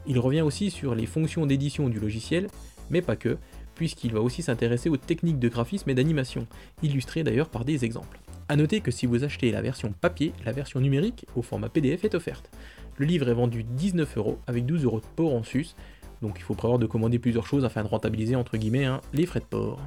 Il 0.08 0.20
revient 0.20 0.42
aussi 0.42 0.72
sur 0.72 0.96
les 0.96 1.06
fonctions 1.06 1.46
d'édition 1.46 1.90
du 1.90 2.00
logiciel, 2.00 2.48
mais 2.90 3.02
pas 3.02 3.16
que, 3.16 3.38
puisqu'il 3.76 4.14
va 4.14 4.22
aussi 4.22 4.42
s'intéresser 4.42 4.90
aux 4.90 4.98
techniques 4.98 5.40
de 5.40 5.50
graphisme 5.50 5.90
et 5.90 5.96
d'animation, 5.96 6.48
illustrées 6.84 7.24
d'ailleurs 7.24 7.50
par 7.50 7.66
des 7.66 7.86
exemples. 7.86 8.20
A 8.50 8.56
noter 8.56 8.82
que 8.82 8.92
si 8.92 9.06
vous 9.06 9.24
achetez 9.24 9.52
la 9.52 9.62
version 9.62 9.94
papier, 9.94 10.34
la 10.44 10.52
version 10.52 10.80
numérique 10.80 11.26
au 11.36 11.42
format 11.42 11.70
PDF 11.70 12.04
est 12.04 12.16
offerte. 12.16 12.52
Le 12.98 13.06
livre 13.06 13.30
est 13.30 13.34
vendu 13.34 13.64
19 13.64 14.18
euros 14.18 14.40
avec 14.48 14.66
12 14.66 14.84
euros 14.84 15.00
de 15.00 15.06
port 15.16 15.34
en 15.34 15.44
sus, 15.44 15.76
donc 16.22 16.36
il 16.38 16.44
faut 16.44 16.54
prévoir 16.54 16.80
de 16.80 16.86
commander 16.86 17.18
plusieurs 17.18 17.48
choses 17.48 17.66
afin 17.66 17.84
de 17.84 17.88
rentabiliser 17.88 18.36
entre 18.36 18.58
guillemets 18.58 18.86
hein, 18.86 19.02
les 19.14 19.26
frais 19.26 19.40
de 19.40 19.46
port. 19.46 19.80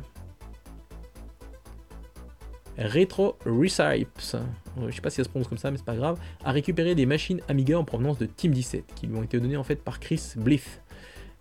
Retro 2.79 3.37
Recipes, 3.47 4.37
je 4.89 4.95
sais 4.95 5.01
pas 5.01 5.11
si 5.11 5.17
ça 5.17 5.25
se 5.25 5.29
prononce 5.29 5.49
comme 5.49 5.59
ça, 5.59 5.71
mais 5.71 5.77
c'est 5.77 5.85
pas 5.85 5.95
grave, 5.95 6.19
a 6.45 6.53
récupéré 6.53 6.95
des 6.95 7.07
machines 7.07 7.41
Amiga 7.49 7.79
en 7.79 7.85
provenance 7.85 8.19
de 8.19 8.27
Team 8.27 8.53
17, 8.53 8.85
qui 8.95 9.07
lui 9.07 9.17
ont 9.17 9.23
été 9.23 9.39
données 9.39 9.57
en 9.57 9.65
fait 9.65 9.77
par 9.77 10.01
Chris 10.01 10.33
Bliff. 10.37 10.81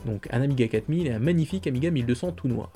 Donc 0.05 0.27
un 0.31 0.41
Amiga 0.41 0.67
4000 0.67 1.07
et 1.07 1.11
un 1.11 1.19
magnifique 1.19 1.65
Amiga 1.67 1.89
1200 1.89 2.33
tout 2.33 2.47
noir. 2.47 2.71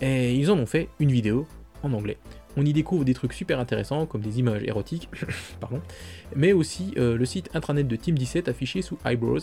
Et 0.00 0.34
ils 0.34 0.50
en 0.50 0.58
ont 0.58 0.66
fait 0.66 0.88
une 1.00 1.10
vidéo 1.10 1.46
en 1.82 1.92
anglais. 1.92 2.18
On 2.56 2.64
y 2.64 2.72
découvre 2.72 3.04
des 3.04 3.14
trucs 3.14 3.32
super 3.32 3.58
intéressants 3.58 4.06
comme 4.06 4.20
des 4.20 4.38
images 4.38 4.62
érotiques, 4.62 5.08
pardon, 5.60 5.80
mais 6.36 6.52
aussi 6.52 6.92
euh, 6.96 7.16
le 7.16 7.24
site 7.24 7.50
intranet 7.54 7.84
de 7.86 7.96
Team 7.96 8.16
17 8.16 8.48
affiché 8.48 8.82
sous 8.82 8.98
Eyebrows, 9.04 9.40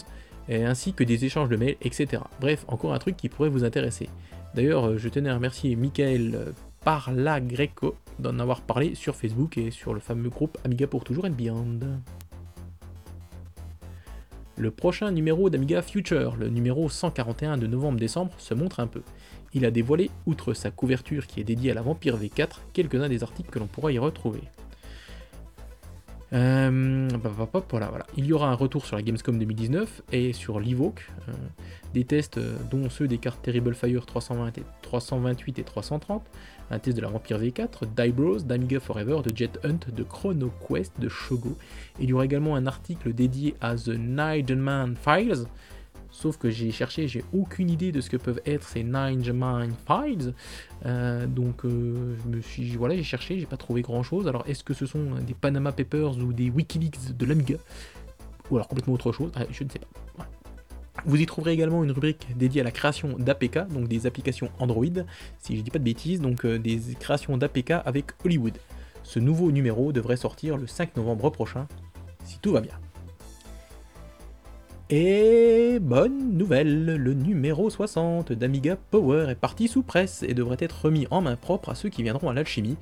ainsi 0.49 0.93
que 0.93 1.03
des 1.03 1.25
échanges 1.25 1.49
de 1.49 1.55
mails, 1.55 1.75
etc. 1.81 2.21
Bref, 2.39 2.65
encore 2.67 2.93
un 2.93 2.99
truc 2.99 3.17
qui 3.17 3.29
pourrait 3.29 3.49
vous 3.49 3.63
intéresser. 3.63 4.09
D'ailleurs, 4.53 4.87
euh, 4.87 4.97
je 4.97 5.09
tenais 5.09 5.29
à 5.29 5.35
remercier 5.35 5.75
Michael 5.75 6.53
euh, 6.85 6.91
Parla 6.91 7.41
Greco 7.41 7.95
d'en 8.19 8.39
avoir 8.39 8.61
parlé 8.61 8.95
sur 8.95 9.15
Facebook 9.15 9.57
et 9.57 9.71
sur 9.71 9.93
le 9.93 9.99
fameux 9.99 10.29
groupe 10.29 10.57
Amiga 10.63 10.87
pour 10.87 11.03
toujours 11.03 11.25
and 11.25 11.31
Beyond. 11.31 11.79
Le 14.57 14.71
prochain 14.71 15.11
numéro 15.11 15.49
d'Amiga 15.49 15.81
Future, 15.81 16.37
le 16.37 16.47
numéro 16.49 16.87
141 16.87 17.57
de 17.57 17.67
novembre-décembre, 17.67 18.31
se 18.37 18.53
montre 18.53 18.79
un 18.79 18.87
peu. 18.87 19.01
Il 19.53 19.65
a 19.65 19.71
dévoilé, 19.71 20.09
outre 20.25 20.53
sa 20.53 20.71
couverture 20.71 21.27
qui 21.27 21.41
est 21.41 21.43
dédiée 21.43 21.71
à 21.71 21.73
la 21.73 21.81
Vampire 21.81 22.17
V4, 22.17 22.59
quelques-uns 22.71 23.09
des 23.09 23.23
articles 23.23 23.49
que 23.49 23.59
l'on 23.59 23.67
pourra 23.67 23.91
y 23.91 23.99
retrouver. 23.99 24.41
Euh. 26.33 27.07
Il 28.17 28.25
y 28.25 28.33
aura 28.33 28.49
un 28.49 28.55
retour 28.55 28.85
sur 28.85 28.95
la 28.95 29.01
Gamescom 29.01 29.37
2019 29.37 30.01
et 30.11 30.33
sur 30.33 30.59
l'Evoke, 30.59 31.07
euh, 31.29 31.31
des 31.93 32.03
tests 32.03 32.37
euh, 32.37 32.57
dont 32.71 32.89
ceux 32.89 33.07
des 33.07 33.17
cartes 33.17 33.41
Terrible 33.41 33.75
Fire 33.75 34.05
320 34.05 34.57
et 34.57 34.63
328 34.81 35.59
et 35.59 35.63
330, 35.63 36.23
un 36.71 36.79
test 36.79 36.97
de 36.97 37.01
la 37.01 37.09
Vampire 37.09 37.39
V4, 37.39 37.85
d'Ibros, 37.95 38.39
d'Amiga 38.39 38.79
Forever, 38.79 39.21
de 39.23 39.35
Jet 39.35 39.59
Hunt, 39.63 39.79
de 39.93 40.03
Chrono 40.03 40.51
Quest, 40.67 40.93
de 40.99 41.09
Shogo. 41.09 41.55
Il 41.99 42.09
y 42.09 42.13
aura 42.13 42.25
également 42.25 42.55
un 42.55 42.65
article 42.67 43.13
dédié 43.13 43.55
à 43.61 43.75
The 43.75 43.89
Man 44.49 44.95
Files, 44.95 45.45
Sauf 46.15 46.37
que 46.37 46.49
j'ai 46.49 46.71
cherché, 46.71 47.09
j'ai 47.09 47.25
aucune 47.33 47.69
idée 47.69 47.91
de 47.91 47.99
ce 47.99 48.09
que 48.09 48.15
peuvent 48.15 48.39
être 48.45 48.65
ces 48.65 48.83
Ninja 48.83 49.33
Mind 49.33 49.73
Files. 49.85 50.33
Euh, 50.85 51.27
donc 51.27 51.65
euh, 51.65 52.15
je 52.23 52.29
me 52.29 52.41
suis, 52.41 52.77
voilà, 52.77 52.95
j'ai 52.95 53.03
cherché, 53.03 53.37
j'ai 53.37 53.45
pas 53.45 53.57
trouvé 53.57 53.81
grand 53.81 54.01
chose. 54.01 54.25
Alors 54.25 54.45
est-ce 54.47 54.63
que 54.63 54.73
ce 54.73 54.85
sont 54.85 55.15
des 55.27 55.33
Panama 55.33 55.73
Papers 55.73 56.17
ou 56.17 56.31
des 56.31 56.49
WikiLeaks 56.49 57.17
de 57.17 57.25
l'Amiga? 57.25 57.57
Ou 58.49 58.55
alors 58.55 58.69
complètement 58.69 58.93
autre 58.93 59.11
chose 59.11 59.29
ah, 59.35 59.43
Je 59.51 59.65
ne 59.65 59.69
sais 59.69 59.79
pas. 59.79 59.87
Vous 61.03 61.17
y 61.17 61.25
trouverez 61.25 61.51
également 61.51 61.83
une 61.83 61.91
rubrique 61.91 62.27
dédiée 62.35 62.61
à 62.61 62.63
la 62.63 62.71
création 62.71 63.17
d'APK, 63.19 63.67
donc 63.67 63.87
des 63.87 64.07
applications 64.07 64.49
Android, 64.59 64.85
si 65.39 65.57
je 65.57 65.61
dis 65.61 65.69
pas 65.69 65.79
de 65.79 65.83
bêtises, 65.83 66.21
donc 66.21 66.45
euh, 66.45 66.57
des 66.57 66.79
créations 66.99 67.37
d'APK 67.37 67.71
avec 67.85 68.05
Hollywood. 68.23 68.57
Ce 69.03 69.19
nouveau 69.19 69.51
numéro 69.51 69.91
devrait 69.91 70.17
sortir 70.17 70.57
le 70.57 70.67
5 70.67 70.95
novembre 70.97 71.29
prochain, 71.29 71.67
si 72.23 72.39
tout 72.39 72.51
va 72.51 72.61
bien. 72.61 72.79
Et 74.89 75.79
bonne 75.81 76.37
nouvelle, 76.37 76.85
le 76.85 77.13
numéro 77.13 77.71
60 77.71 78.33
d'Amiga 78.33 78.75
Power 78.75 79.27
est 79.29 79.35
parti 79.35 79.67
sous 79.67 79.81
presse 79.81 80.21
et 80.21 80.35
devrait 80.35 80.57
être 80.59 80.85
remis 80.85 81.07
en 81.09 81.21
main 81.21 81.35
propre 81.35 81.69
à 81.69 81.75
ceux 81.75 81.89
qui 81.89 82.03
viendront 82.03 82.29
à 82.29 82.33
l'alchimie 82.33 82.77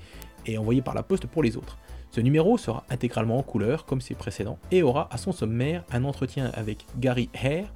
et 0.45 0.57
envoyé 0.57 0.81
par 0.81 0.95
la 0.95 1.03
poste 1.03 1.27
pour 1.27 1.43
les 1.43 1.55
autres. 1.55 1.77
Ce 2.11 2.19
numéro 2.21 2.57
sera 2.57 2.83
intégralement 2.89 3.39
en 3.39 3.41
couleur 3.41 3.85
comme 3.85 4.01
ses 4.01 4.15
précédents 4.15 4.59
et 4.69 4.83
aura 4.83 5.07
à 5.11 5.17
son 5.17 5.31
sommaire 5.31 5.83
un 5.91 6.03
entretien 6.03 6.51
avec 6.53 6.85
Gary 6.99 7.29
Hare, 7.33 7.73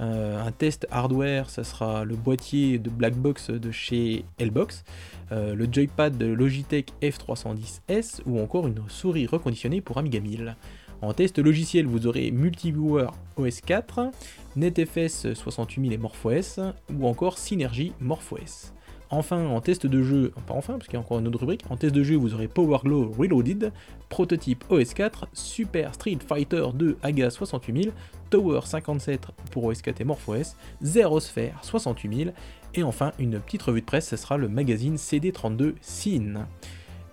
euh, 0.00 0.40
un 0.40 0.52
test 0.52 0.86
hardware, 0.90 1.50
ça 1.50 1.64
sera 1.64 2.04
le 2.04 2.14
boîtier 2.14 2.78
de 2.78 2.90
Blackbox 2.90 3.50
de 3.50 3.70
chez 3.70 4.24
Lbox, 4.38 4.84
euh, 5.32 5.54
le 5.54 5.66
joypad 5.70 6.16
de 6.16 6.26
Logitech 6.26 6.92
F310S 7.02 8.20
ou 8.26 8.40
encore 8.40 8.66
une 8.66 8.82
souris 8.88 9.26
reconditionnée 9.26 9.80
pour 9.80 9.98
Amiga 9.98 10.20
1000. 10.20 10.56
En 11.00 11.12
test 11.12 11.38
logiciel, 11.38 11.86
vous 11.86 12.06
aurez 12.06 12.30
Multiviewer 12.30 13.08
OS 13.36 13.60
4, 13.60 14.10
NetFS 14.56 15.34
68000 15.34 15.92
et 15.92 15.98
MorphOS 15.98 16.60
ou 16.92 17.06
encore 17.06 17.38
Synergy 17.38 17.92
MorphOS. 18.00 18.72
Enfin, 19.10 19.46
en 19.46 19.60
test 19.62 19.86
de 19.86 20.02
jeu, 20.02 20.32
pas 20.46 20.52
enfin, 20.52 20.74
parce 20.74 20.86
qu'il 20.86 20.94
y 20.94 20.96
a 20.98 21.00
encore 21.00 21.18
une 21.18 21.28
autre 21.28 21.38
rubrique, 21.38 21.64
en 21.70 21.76
test 21.76 21.94
de 21.94 22.02
jeu, 22.02 22.16
vous 22.16 22.34
aurez 22.34 22.46
Power 22.46 22.78
Glow 22.84 23.10
Reloaded, 23.16 23.72
Prototype 24.10 24.64
OS4, 24.70 25.24
Super 25.32 25.94
Street 25.94 26.18
Fighter 26.26 26.66
2 26.74 26.98
AGA 27.02 27.30
68000, 27.30 27.92
Tower 28.28 28.60
57 28.64 29.28
pour 29.50 29.70
OS4 29.70 29.94
et 30.00 30.04
MorphOS, 30.04 30.56
Zero 30.82 31.20
Sphere 31.20 31.58
68000, 31.62 32.34
et 32.74 32.82
enfin 32.82 33.12
une 33.18 33.40
petite 33.40 33.62
revue 33.62 33.80
de 33.80 33.86
presse, 33.86 34.08
ce 34.08 34.16
sera 34.16 34.36
le 34.36 34.48
magazine 34.48 34.96
CD32 34.96 35.74
Scene. 35.80 36.46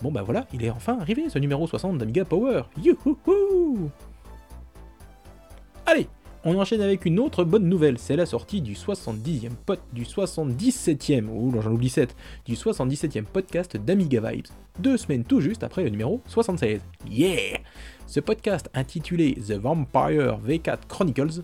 Bon 0.02 0.12
bah 0.12 0.24
voilà, 0.24 0.48
il 0.54 0.66
est 0.66 0.70
enfin 0.70 1.00
arrivé 1.00 1.30
ce 1.30 1.40
numéro 1.40 1.66
60 1.66 1.98
d'Amiga 1.98 2.26
Power. 2.26 2.64
Youhouhou 2.84 3.90
Allez, 5.86 6.10
on 6.46 6.60
enchaîne 6.60 6.82
avec 6.82 7.06
une 7.06 7.20
autre 7.20 7.44
bonne 7.44 7.68
nouvelle, 7.68 7.98
c'est 7.98 8.16
la 8.16 8.28
sortie 8.28 8.62
du 8.62 8.76
70e 8.76 9.50
pot, 9.66 9.80
du 9.94 10.04
77e, 10.04 11.26
ou 11.28 11.52
j'en 11.60 11.72
oublie 11.72 11.90
7, 11.90 12.16
du 12.46 12.54
77e 12.54 13.24
podcast 13.24 13.76
d'Amiga 13.78 14.22
Vibes, 14.22 14.46
deux 14.78 14.96
semaines 14.96 15.24
tout 15.24 15.42
juste 15.42 15.64
après 15.64 15.84
le 15.84 15.90
numéro 15.90 16.22
76. 16.28 16.82
Yeah 17.10 17.58
Ce 18.06 18.20
podcast 18.20 18.70
intitulé 18.76 19.34
The 19.34 19.54
Vampire 19.54 20.38
V4 20.48 20.82
Chronicles, 20.88 21.42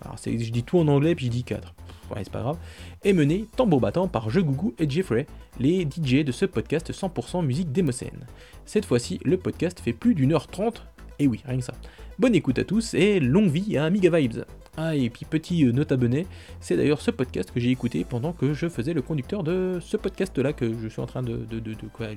alors 0.00 0.16
je 0.24 0.50
dis 0.50 0.64
tout 0.64 0.78
en 0.78 0.88
anglais 0.88 1.14
puis 1.14 1.26
je 1.26 1.30
dis 1.30 1.44
4, 1.44 1.74
ouais 2.12 2.24
c'est 2.24 2.32
pas 2.32 2.40
grave, 2.40 2.56
est 3.04 3.12
mené 3.12 3.44
tambour 3.54 3.82
battant 3.82 4.08
par 4.08 4.30
Je 4.30 4.40
Gougou 4.40 4.74
et 4.78 4.88
Jeffrey, 4.88 5.26
les 5.60 5.82
DJ 5.82 6.24
de 6.24 6.32
ce 6.32 6.46
podcast 6.46 6.90
100% 6.90 7.44
musique 7.44 7.70
d'Hémocène. 7.70 8.26
Cette 8.64 8.86
fois-ci, 8.86 9.20
le 9.24 9.36
podcast 9.36 9.78
fait 9.78 9.92
plus 9.92 10.14
d'une 10.14 10.32
heure 10.32 10.46
trente, 10.46 10.86
et 11.18 11.26
oui, 11.26 11.42
rien 11.44 11.58
que 11.58 11.64
ça. 11.64 11.74
Bonne 12.18 12.34
écoute 12.34 12.58
à 12.58 12.64
tous 12.64 12.94
et 12.94 13.20
longue 13.20 13.48
vie 13.48 13.76
à 13.76 13.84
Amiga 13.84 14.10
Vibes. 14.10 14.44
Ah 14.76 14.96
et 14.96 15.08
puis 15.08 15.24
petit 15.24 15.64
euh, 15.64 15.70
note 15.70 15.92
abonné, 15.92 16.26
c'est 16.58 16.76
d'ailleurs 16.76 17.00
ce 17.00 17.12
podcast 17.12 17.52
que 17.52 17.60
j'ai 17.60 17.70
écouté 17.70 18.04
pendant 18.04 18.32
que 18.32 18.54
je 18.54 18.68
faisais 18.68 18.92
le 18.92 19.02
conducteur 19.02 19.44
de 19.44 19.78
ce 19.80 19.96
podcast 19.96 20.36
là 20.36 20.52
que 20.52 20.68
je 20.82 20.88
suis 20.88 21.00
en 21.00 21.06
train 21.06 21.22
de, 21.22 21.46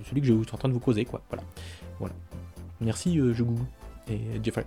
celui 0.09 0.21
que 0.21 0.25
je 0.25 0.33
suis 0.33 0.53
en 0.53 0.57
train 0.57 0.69
de 0.69 0.73
vous 0.73 0.79
causer 0.79 1.05
quoi. 1.05 1.21
Voilà. 1.29 1.43
Voilà. 1.99 2.15
Merci 2.79 3.19
euh, 3.19 3.31
et 4.09 4.19
Jeffrey. 4.43 4.65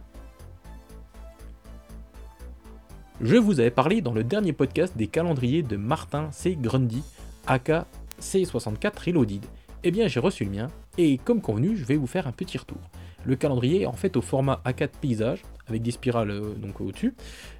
Je 3.20 3.34
vous 3.34 3.58
avais 3.58 3.72
parlé 3.72 4.02
dans 4.02 4.12
le 4.12 4.22
dernier 4.22 4.52
podcast 4.52 4.96
des 4.96 5.08
calendriers 5.08 5.62
de 5.64 5.76
Martin 5.76 6.30
C. 6.30 6.56
Grundy, 6.60 7.02
aka 7.48 7.88
C64 8.20 9.06
Reloaded. 9.06 9.44
Eh 9.82 9.90
bien 9.90 10.06
j'ai 10.06 10.20
reçu 10.20 10.44
le 10.44 10.52
mien 10.52 10.68
et 10.96 11.18
comme 11.18 11.40
convenu 11.40 11.76
je 11.76 11.84
vais 11.84 11.96
vous 11.96 12.06
faire 12.06 12.28
un 12.28 12.32
petit 12.32 12.56
retour. 12.56 12.78
Le 13.26 13.36
calendrier 13.36 13.82
est 13.82 13.86
en 13.86 13.92
fait 13.92 14.16
au 14.16 14.20
format 14.22 14.60
A4 14.64 14.90
paysage, 15.00 15.42
avec 15.68 15.82
des 15.82 15.90
spirales 15.90 16.30
euh, 16.30 16.54
donc 16.54 16.80
au-dessus. 16.80 17.14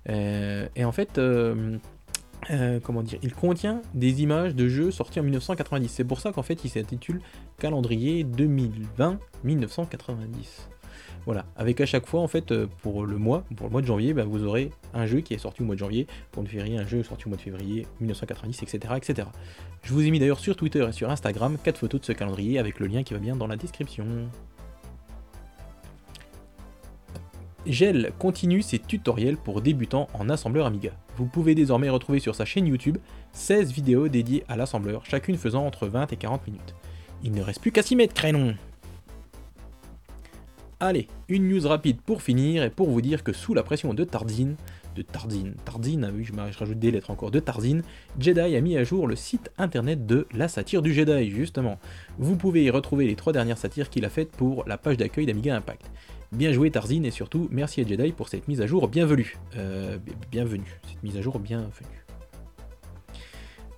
Euh, 0.08 0.68
et 0.76 0.84
en 0.84 0.92
fait, 0.92 1.18
euh, 1.18 1.78
comment 2.82 3.02
dire, 3.02 3.18
il 3.22 3.34
contient 3.34 3.82
des 3.94 4.22
images 4.22 4.54
de 4.54 4.68
jeux 4.68 4.90
sortis 4.90 5.20
en 5.20 5.22
1990. 5.22 5.88
C'est 5.88 6.04
pour 6.04 6.20
ça 6.20 6.32
qu'en 6.32 6.42
fait 6.42 6.64
il 6.64 6.70
s'intitule 6.70 7.20
Calendrier 7.58 8.24
2020-1990. 8.24 9.16
Voilà, 11.26 11.46
avec 11.56 11.80
à 11.80 11.86
chaque 11.86 12.06
fois 12.06 12.20
en 12.20 12.28
fait 12.28 12.54
pour 12.82 13.06
le 13.06 13.16
mois, 13.16 13.44
pour 13.56 13.66
le 13.66 13.72
mois 13.72 13.80
de 13.80 13.86
janvier, 13.86 14.12
bah, 14.12 14.24
vous 14.24 14.44
aurez 14.44 14.68
un 14.92 15.06
jeu 15.06 15.20
qui 15.20 15.32
est 15.32 15.38
sorti 15.38 15.62
au 15.62 15.64
mois 15.64 15.74
de 15.74 15.80
janvier, 15.80 16.06
pour 16.32 16.42
le 16.42 16.48
février 16.50 16.76
un 16.76 16.86
jeu 16.86 17.02
sorti 17.02 17.24
au 17.24 17.30
mois 17.30 17.38
de 17.38 17.42
février 17.42 17.86
1990, 18.00 18.62
etc., 18.62 18.92
etc. 18.94 19.28
Je 19.82 19.94
vous 19.94 20.06
ai 20.06 20.10
mis 20.10 20.18
d'ailleurs 20.18 20.38
sur 20.38 20.54
Twitter 20.54 20.86
et 20.86 20.92
sur 20.92 21.08
Instagram 21.10 21.56
4 21.64 21.78
photos 21.78 22.02
de 22.02 22.06
ce 22.06 22.12
calendrier 22.12 22.58
avec 22.58 22.78
le 22.78 22.88
lien 22.88 23.02
qui 23.02 23.14
va 23.14 23.20
bien 23.20 23.36
dans 23.36 23.46
la 23.46 23.56
description. 23.56 24.04
Gel 27.66 28.12
continue 28.18 28.60
ses 28.60 28.78
tutoriels 28.78 29.38
pour 29.38 29.62
débutants 29.62 30.08
en 30.12 30.28
assembleur 30.28 30.66
Amiga. 30.66 30.90
Vous 31.16 31.24
pouvez 31.24 31.54
désormais 31.54 31.88
retrouver 31.88 32.20
sur 32.20 32.34
sa 32.34 32.44
chaîne 32.44 32.66
YouTube 32.66 32.98
16 33.32 33.72
vidéos 33.72 34.08
dédiées 34.08 34.44
à 34.48 34.56
l'assembleur, 34.56 35.06
chacune 35.06 35.38
faisant 35.38 35.66
entre 35.66 35.86
20 35.86 36.12
et 36.12 36.16
40 36.16 36.46
minutes. 36.46 36.74
Il 37.22 37.32
ne 37.32 37.40
reste 37.40 37.62
plus 37.62 37.72
qu'à 37.72 37.82
s'y 37.82 37.96
mettre, 37.96 38.12
crénon 38.12 38.54
Allez, 40.78 41.08
une 41.28 41.48
news 41.48 41.66
rapide 41.66 42.02
pour 42.02 42.20
finir 42.20 42.62
et 42.62 42.68
pour 42.68 42.90
vous 42.90 43.00
dire 43.00 43.24
que 43.24 43.32
sous 43.32 43.54
la 43.54 43.62
pression 43.62 43.94
de 43.94 44.04
Tarzine, 44.04 44.56
de 44.94 45.00
Tarzine, 45.00 45.54
Tarzine, 45.64 46.04
ah 46.06 46.12
oui, 46.14 46.24
je, 46.24 46.32
je 46.34 46.58
rajoute 46.58 46.78
des 46.78 46.90
lettres 46.90 47.10
encore, 47.10 47.30
de 47.30 47.40
Tarzine, 47.40 47.82
Jedi 48.18 48.40
a 48.56 48.60
mis 48.60 48.76
à 48.76 48.84
jour 48.84 49.06
le 49.06 49.16
site 49.16 49.50
internet 49.56 50.04
de 50.04 50.26
la 50.34 50.48
satire 50.48 50.82
du 50.82 50.92
Jedi, 50.92 51.30
justement. 51.30 51.78
Vous 52.18 52.36
pouvez 52.36 52.64
y 52.64 52.70
retrouver 52.70 53.06
les 53.06 53.16
trois 53.16 53.32
dernières 53.32 53.56
satires 53.56 53.88
qu'il 53.88 54.04
a 54.04 54.10
faites 54.10 54.32
pour 54.32 54.64
la 54.66 54.76
page 54.76 54.98
d'accueil 54.98 55.24
d'Amiga 55.24 55.56
Impact. 55.56 55.90
Bien 56.34 56.52
joué 56.52 56.68
Tarzine 56.72 57.06
et 57.06 57.12
surtout 57.12 57.46
merci 57.52 57.80
à 57.80 57.86
Jedi 57.86 58.10
pour 58.10 58.28
cette 58.28 58.48
mise 58.48 58.60
à 58.60 58.66
jour 58.66 58.88
bienvenue. 58.88 59.36
Euh, 59.56 59.98
bienvenue, 60.32 60.80
cette 60.88 61.00
mise 61.04 61.16
à 61.16 61.20
jour 61.20 61.38
bienvenue. 61.38 62.04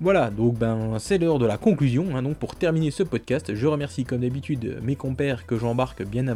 Voilà, 0.01 0.31
donc 0.31 0.59
ben 0.59 0.99
c'est 0.99 1.19
l'heure 1.19 1.39
de 1.39 1.45
la 1.45 1.59
conclusion. 1.59 2.17
Hein. 2.17 2.23
donc 2.23 2.39
pour 2.39 2.57
terminer 2.57 2.91
ce 2.91 3.03
podcast, 3.03 3.55
je 3.55 3.67
remercie 3.67 4.05
comme 4.05 4.23
d'habitude 4.23 4.79
mes 4.83 4.97
compères 4.97 5.45
que 5.45 5.59
j'embarque 5.59 6.03
bien 6.03 6.29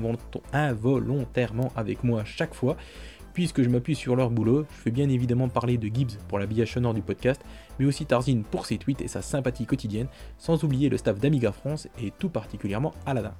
involontairement 0.52 1.72
avec 1.74 2.04
moi 2.04 2.22
chaque 2.26 2.52
fois. 2.52 2.76
Puisque 3.33 3.62
je 3.62 3.70
m'appuie 3.70 3.94
sur 3.94 4.14
leur 4.14 4.28
boulot, 4.28 4.66
je 4.76 4.83
fais 4.83 4.90
bien 4.90 5.09
évidemment 5.09 5.48
parler 5.48 5.78
de 5.78 5.87
Gibbs 5.87 6.18
pour 6.28 6.38
l'habillage 6.38 6.74
sonore 6.74 6.92
du 6.92 7.00
podcast, 7.00 7.40
mais 7.78 7.87
aussi 7.87 8.04
Tarzine 8.04 8.42
pour 8.42 8.66
ses 8.66 8.76
tweets 8.76 9.00
et 9.00 9.09
sa 9.09 9.22
sympathie 9.22 9.64
quotidienne, 9.64 10.09
sans 10.37 10.64
oublier 10.64 10.90
le 10.90 10.98
staff 10.98 11.18
d'Amiga 11.18 11.52
France 11.52 11.88
et 12.02 12.12
tout 12.18 12.28
particulièrement 12.28 12.92
Aladdin 13.06 13.33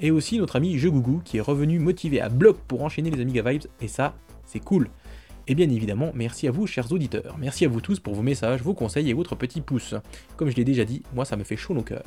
et 0.00 0.10
aussi 0.10 0.38
notre 0.38 0.56
ami 0.56 0.78
Je 0.78 0.88
Gougou 0.88 1.20
qui 1.24 1.36
est 1.36 1.42
revenu 1.42 1.78
motivé 1.78 2.20
à 2.20 2.28
bloc 2.28 2.58
pour 2.66 2.82
enchaîner 2.82 3.10
les 3.10 3.20
Amiga 3.20 3.42
Vibes, 3.48 3.66
et 3.80 3.88
ça, 3.88 4.14
c'est 4.44 4.60
cool. 4.60 4.88
Et 5.46 5.54
bien 5.54 5.68
évidemment, 5.68 6.12
merci 6.14 6.46
à 6.48 6.50
vous, 6.50 6.66
chers 6.66 6.92
auditeurs. 6.92 7.36
Merci 7.38 7.64
à 7.64 7.68
vous 7.68 7.80
tous 7.80 7.98
pour 7.98 8.14
vos 8.14 8.22
messages, 8.22 8.62
vos 8.62 8.74
conseils 8.74 9.10
et 9.10 9.14
votre 9.14 9.34
petit 9.34 9.60
pouce. 9.60 9.94
Comme 10.36 10.50
je 10.50 10.56
l'ai 10.56 10.64
déjà 10.64 10.84
dit, 10.84 11.02
moi 11.14 11.24
ça 11.24 11.36
me 11.36 11.44
fait 11.44 11.56
chaud 11.56 11.74
au 11.74 11.82
cœur. 11.82 12.04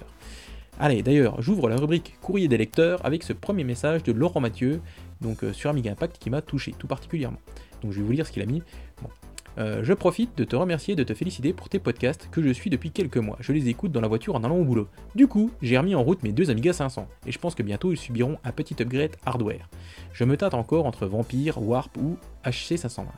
Allez, 0.80 1.04
d'ailleurs, 1.04 1.42
j'ouvre 1.42 1.70
la 1.70 1.76
rubrique 1.76 2.16
courrier 2.22 2.48
des 2.48 2.58
lecteurs 2.58 3.06
avec 3.06 3.22
ce 3.24 3.34
premier 3.34 3.64
message 3.64 4.02
de 4.04 4.12
Laurent 4.12 4.40
Mathieu, 4.40 4.82
donc 5.22 5.44
euh, 5.44 5.54
sur 5.54 5.70
Amiga 5.70 5.92
Impact, 5.92 6.18
qui 6.18 6.30
m'a 6.30 6.42
touché 6.42 6.74
tout 6.78 6.88
particulièrement. 6.88 7.40
Donc 7.84 7.92
je 7.92 8.00
vais 8.00 8.06
vous 8.06 8.12
lire 8.12 8.26
ce 8.26 8.32
qu'il 8.32 8.42
a 8.42 8.46
mis. 8.46 8.64
Bon, 9.02 9.10
euh, 9.58 9.84
je 9.84 9.94
profite 9.94 10.38
de 10.38 10.44
te 10.44 10.56
remercier 10.56 10.94
et 10.94 10.96
de 10.96 11.04
te 11.04 11.14
féliciter 11.14 11.54
pour 11.54 11.70
tes 11.70 11.80
podcasts 11.80 12.28
que 12.32 12.42
je 12.42 12.50
suis 12.50 12.70
depuis 12.70 12.92
quelques 12.92 13.18
mois. 13.18 13.38
Je 13.40 13.52
les 13.54 13.70
écoute 13.70 13.92
dans 13.92 14.02
la 14.02 14.08
voiture 14.08 14.36
en 14.36 14.44
allant 14.44 14.58
au 14.58 14.64
boulot. 14.64 14.88
Du 15.16 15.28
coup, 15.28 15.52
j'ai 15.62 15.78
remis 15.78 15.96
en 15.96 16.04
route 16.04 16.24
mes 16.24 16.32
deux 16.32 16.50
Amiga 16.50 16.74
500 16.74 17.08
et 17.28 17.32
je 17.32 17.40
pense 17.40 17.56
que 17.56 17.64
bientôt 17.64 17.92
ils 17.92 17.98
subiront 17.98 18.38
un 18.44 18.52
petit 18.52 18.76
upgrade 18.82 19.16
hardware. 19.26 19.70
Je 20.14 20.24
me 20.24 20.38
tâte 20.38 20.54
encore 20.54 20.86
entre 20.86 21.06
Vampire, 21.06 21.62
Warp 21.62 21.96
ou 21.98 22.18
HC 22.46 22.78
520. 22.78 23.12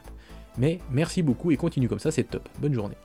Mais 0.58 0.80
merci 0.91 1.21
beaucoup 1.21 1.52
et 1.52 1.58
continue 1.58 1.88
comme 1.88 2.00
ça, 2.00 2.12
c'est 2.12 2.24
top. 2.24 2.48
Bonne 2.60 2.74
journée. 2.74 2.95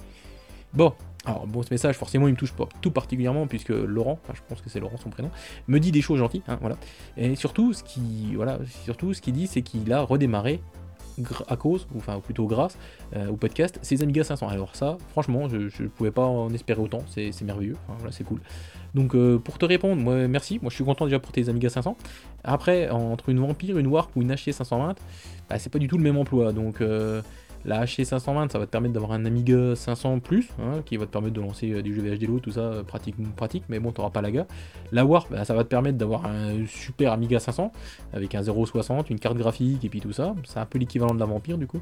Bon, 0.73 0.93
alors 1.25 1.47
bon, 1.47 1.63
ce 1.63 1.73
message 1.73 1.97
forcément 1.97 2.29
il 2.29 2.33
me 2.33 2.37
touche 2.37 2.53
pas 2.53 2.69
tout 2.81 2.93
particulièrement 2.93 3.47
puisque 3.47 3.71
Laurent, 3.71 4.19
enfin 4.23 4.35
je 4.35 4.41
pense 4.49 4.63
que 4.63 4.71
c'est 4.71 4.81
Laurent 4.81 4.97
son 4.97 5.11
prénom, 5.11 5.31
me 5.67 5.79
dit 5.79 5.91
des 5.91 6.01
choses 6.01 6.19
gentilles, 6.19 6.43
hein, 6.49 6.59
voilà. 6.61 6.77
Et 7.17 7.35
surtout 7.35 7.73
ce 7.73 7.83
qui, 7.83 8.35
voilà, 8.35 8.59
surtout 8.85 9.13
ce 9.15 9.21
qu'il 9.21 9.35
dit 9.35 9.47
c'est 9.47 9.63
qu'il 9.63 9.93
a 9.93 10.03
redémarré 10.03 10.61
à 11.49 11.57
cause, 11.57 11.87
ou 11.95 11.99
enfin 11.99 12.21
plutôt 12.21 12.47
grâce 12.47 12.79
euh, 13.17 13.29
au 13.29 13.37
podcast, 13.37 13.79
ces 13.83 14.03
Amiga 14.03 14.25
500. 14.25 14.49
Alors 14.49 14.75
ça, 14.77 14.99
franchement, 15.11 15.49
je 15.49 15.83
ne 15.83 15.89
pouvais 15.89 16.11
pas 16.11 16.25
en 16.25 16.53
espérer 16.53 16.81
autant, 16.81 17.03
c'est 17.09 17.43
merveilleux, 17.43 17.77
c'est 18.11 18.25
cool. 18.25 18.41
Donc 18.95 19.15
euh, 19.15 19.39
pour 19.39 19.59
te 19.59 19.65
répondre, 19.65 20.01
moi 20.01 20.27
merci, 20.27 20.59
moi 20.63 20.71
je 20.71 20.75
suis 20.75 20.85
content 20.85 21.05
déjà 21.05 21.19
pour 21.19 21.33
tes 21.33 21.49
Amiga 21.49 21.69
500. 21.69 21.97
Après, 22.45 22.89
entre 22.91 23.29
une 23.29 23.39
Vampire, 23.39 23.79
une 23.79 23.87
Warp 23.87 24.15
ou 24.17 24.23
une 24.23 24.35
HC 24.35 24.53
520, 24.53 24.95
bah, 25.49 25.59
c'est 25.59 25.71
pas 25.71 25.79
du 25.79 25.89
tout 25.89 25.97
le 25.97 26.05
même 26.05 26.17
emploi, 26.17 26.53
donc... 26.53 26.81
Euh, 26.81 27.23
La 27.65 27.85
HC520, 27.85 28.51
ça 28.51 28.59
va 28.59 28.67
te 28.67 28.71
permettre 28.71 28.95
d'avoir 28.95 29.13
un 29.13 29.25
Amiga 29.27 29.77
500 29.77 30.21
plus, 30.21 30.49
hein, 30.59 30.83
qui 30.87 30.97
va 30.97 31.07
te 31.07 31.11
permettre 31.11 31.35
de 31.35 31.41
lancer 31.41 31.71
euh, 31.73 31.83
du 31.83 31.95
jeu 31.95 32.03
VHDLO, 32.03 32.41
tout 32.41 32.53
ça, 32.53 32.61
euh, 32.61 32.83
pratique, 32.83 33.17
pratique, 33.37 33.65
mais 33.69 33.79
bon, 33.79 33.93
t'auras 33.93 34.11
pas 34.11 34.23
la 34.23 34.31
GA. 34.31 34.47
La 34.93 35.05
Warp, 35.05 35.31
bah, 35.31 35.45
ça 35.45 35.55
va 35.55 35.63
te 35.63 35.69
permettre 35.69 35.99
d'avoir 35.99 36.25
un 36.27 36.67
super 36.67 37.13
Amiga 37.13 37.39
500, 37.39 37.71
avec 38.13 38.35
un 38.35 38.41
0.60, 38.41 39.07
une 39.11 39.19
carte 39.19 39.37
graphique, 39.37 39.85
et 39.85 39.89
puis 39.89 40.01
tout 40.01 40.13
ça. 40.13 40.35
C'est 40.45 40.59
un 40.59 40.67
peu 40.67 40.79
l'équivalent 40.79 41.15
de 41.15 41.21
la 41.21 41.27
Vampire, 41.27 41.59
du 41.59 41.67
coup. 41.67 41.81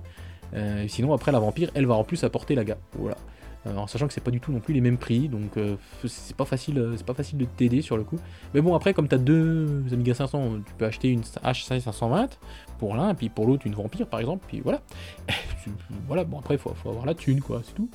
sinon, 0.89 1.13
après, 1.13 1.31
la 1.31 1.39
Vampire, 1.39 1.71
elle 1.75 1.87
va 1.87 1.95
en 1.95 2.05
plus 2.05 2.25
apporter 2.25 2.55
la 2.55 2.65
GA. 2.65 2.77
Voilà. 2.95 3.17
Euh, 3.67 3.77
en 3.77 3.87
sachant 3.87 4.07
que 4.07 4.13
c'est 4.13 4.23
pas 4.23 4.31
du 4.31 4.41
tout 4.41 4.53
non 4.53 4.61
plus 4.61 4.73
les 4.73 4.81
mêmes 4.81 4.99
prix, 4.99 5.29
donc 5.29 5.57
euh, 5.57 5.77
c'est 6.07 6.37
pas 6.37 6.45
facile, 6.45 6.79
euh, 6.79 6.97
c'est 6.97 7.07
pas 7.07 7.15
facile 7.15 7.39
de 7.39 7.45
t'aider 7.45 7.83
sur 7.83 7.97
le 7.97 8.05
coup. 8.05 8.19
Mais 8.55 8.61
bon 8.61 8.75
après 8.75 8.95
comme 8.95 9.09
tu 9.09 9.15
as 9.15 9.19
deux 9.19 9.83
Amiga 9.93 10.15
500, 10.15 10.61
tu 10.65 10.75
peux 10.75 10.85
acheter 10.85 11.09
une 11.09 11.23
H520 11.23 12.39
pour 12.79 12.95
l'un 12.95 13.15
puis 13.15 13.29
pour 13.29 13.47
l'autre 13.47 13.67
une 13.67 13.75
Vampire 13.75 14.07
par 14.07 14.21
exemple, 14.21 14.45
puis 14.47 14.61
voilà. 14.61 14.81
voilà 16.07 16.25
bon 16.25 16.39
après 16.39 16.57
faut, 16.57 16.73
faut 16.75 16.91
avoir 16.91 17.05
la 17.05 17.15
thune 17.15 17.41
quoi, 17.41 17.63
c'est 17.65 17.75
tout. 17.75 17.91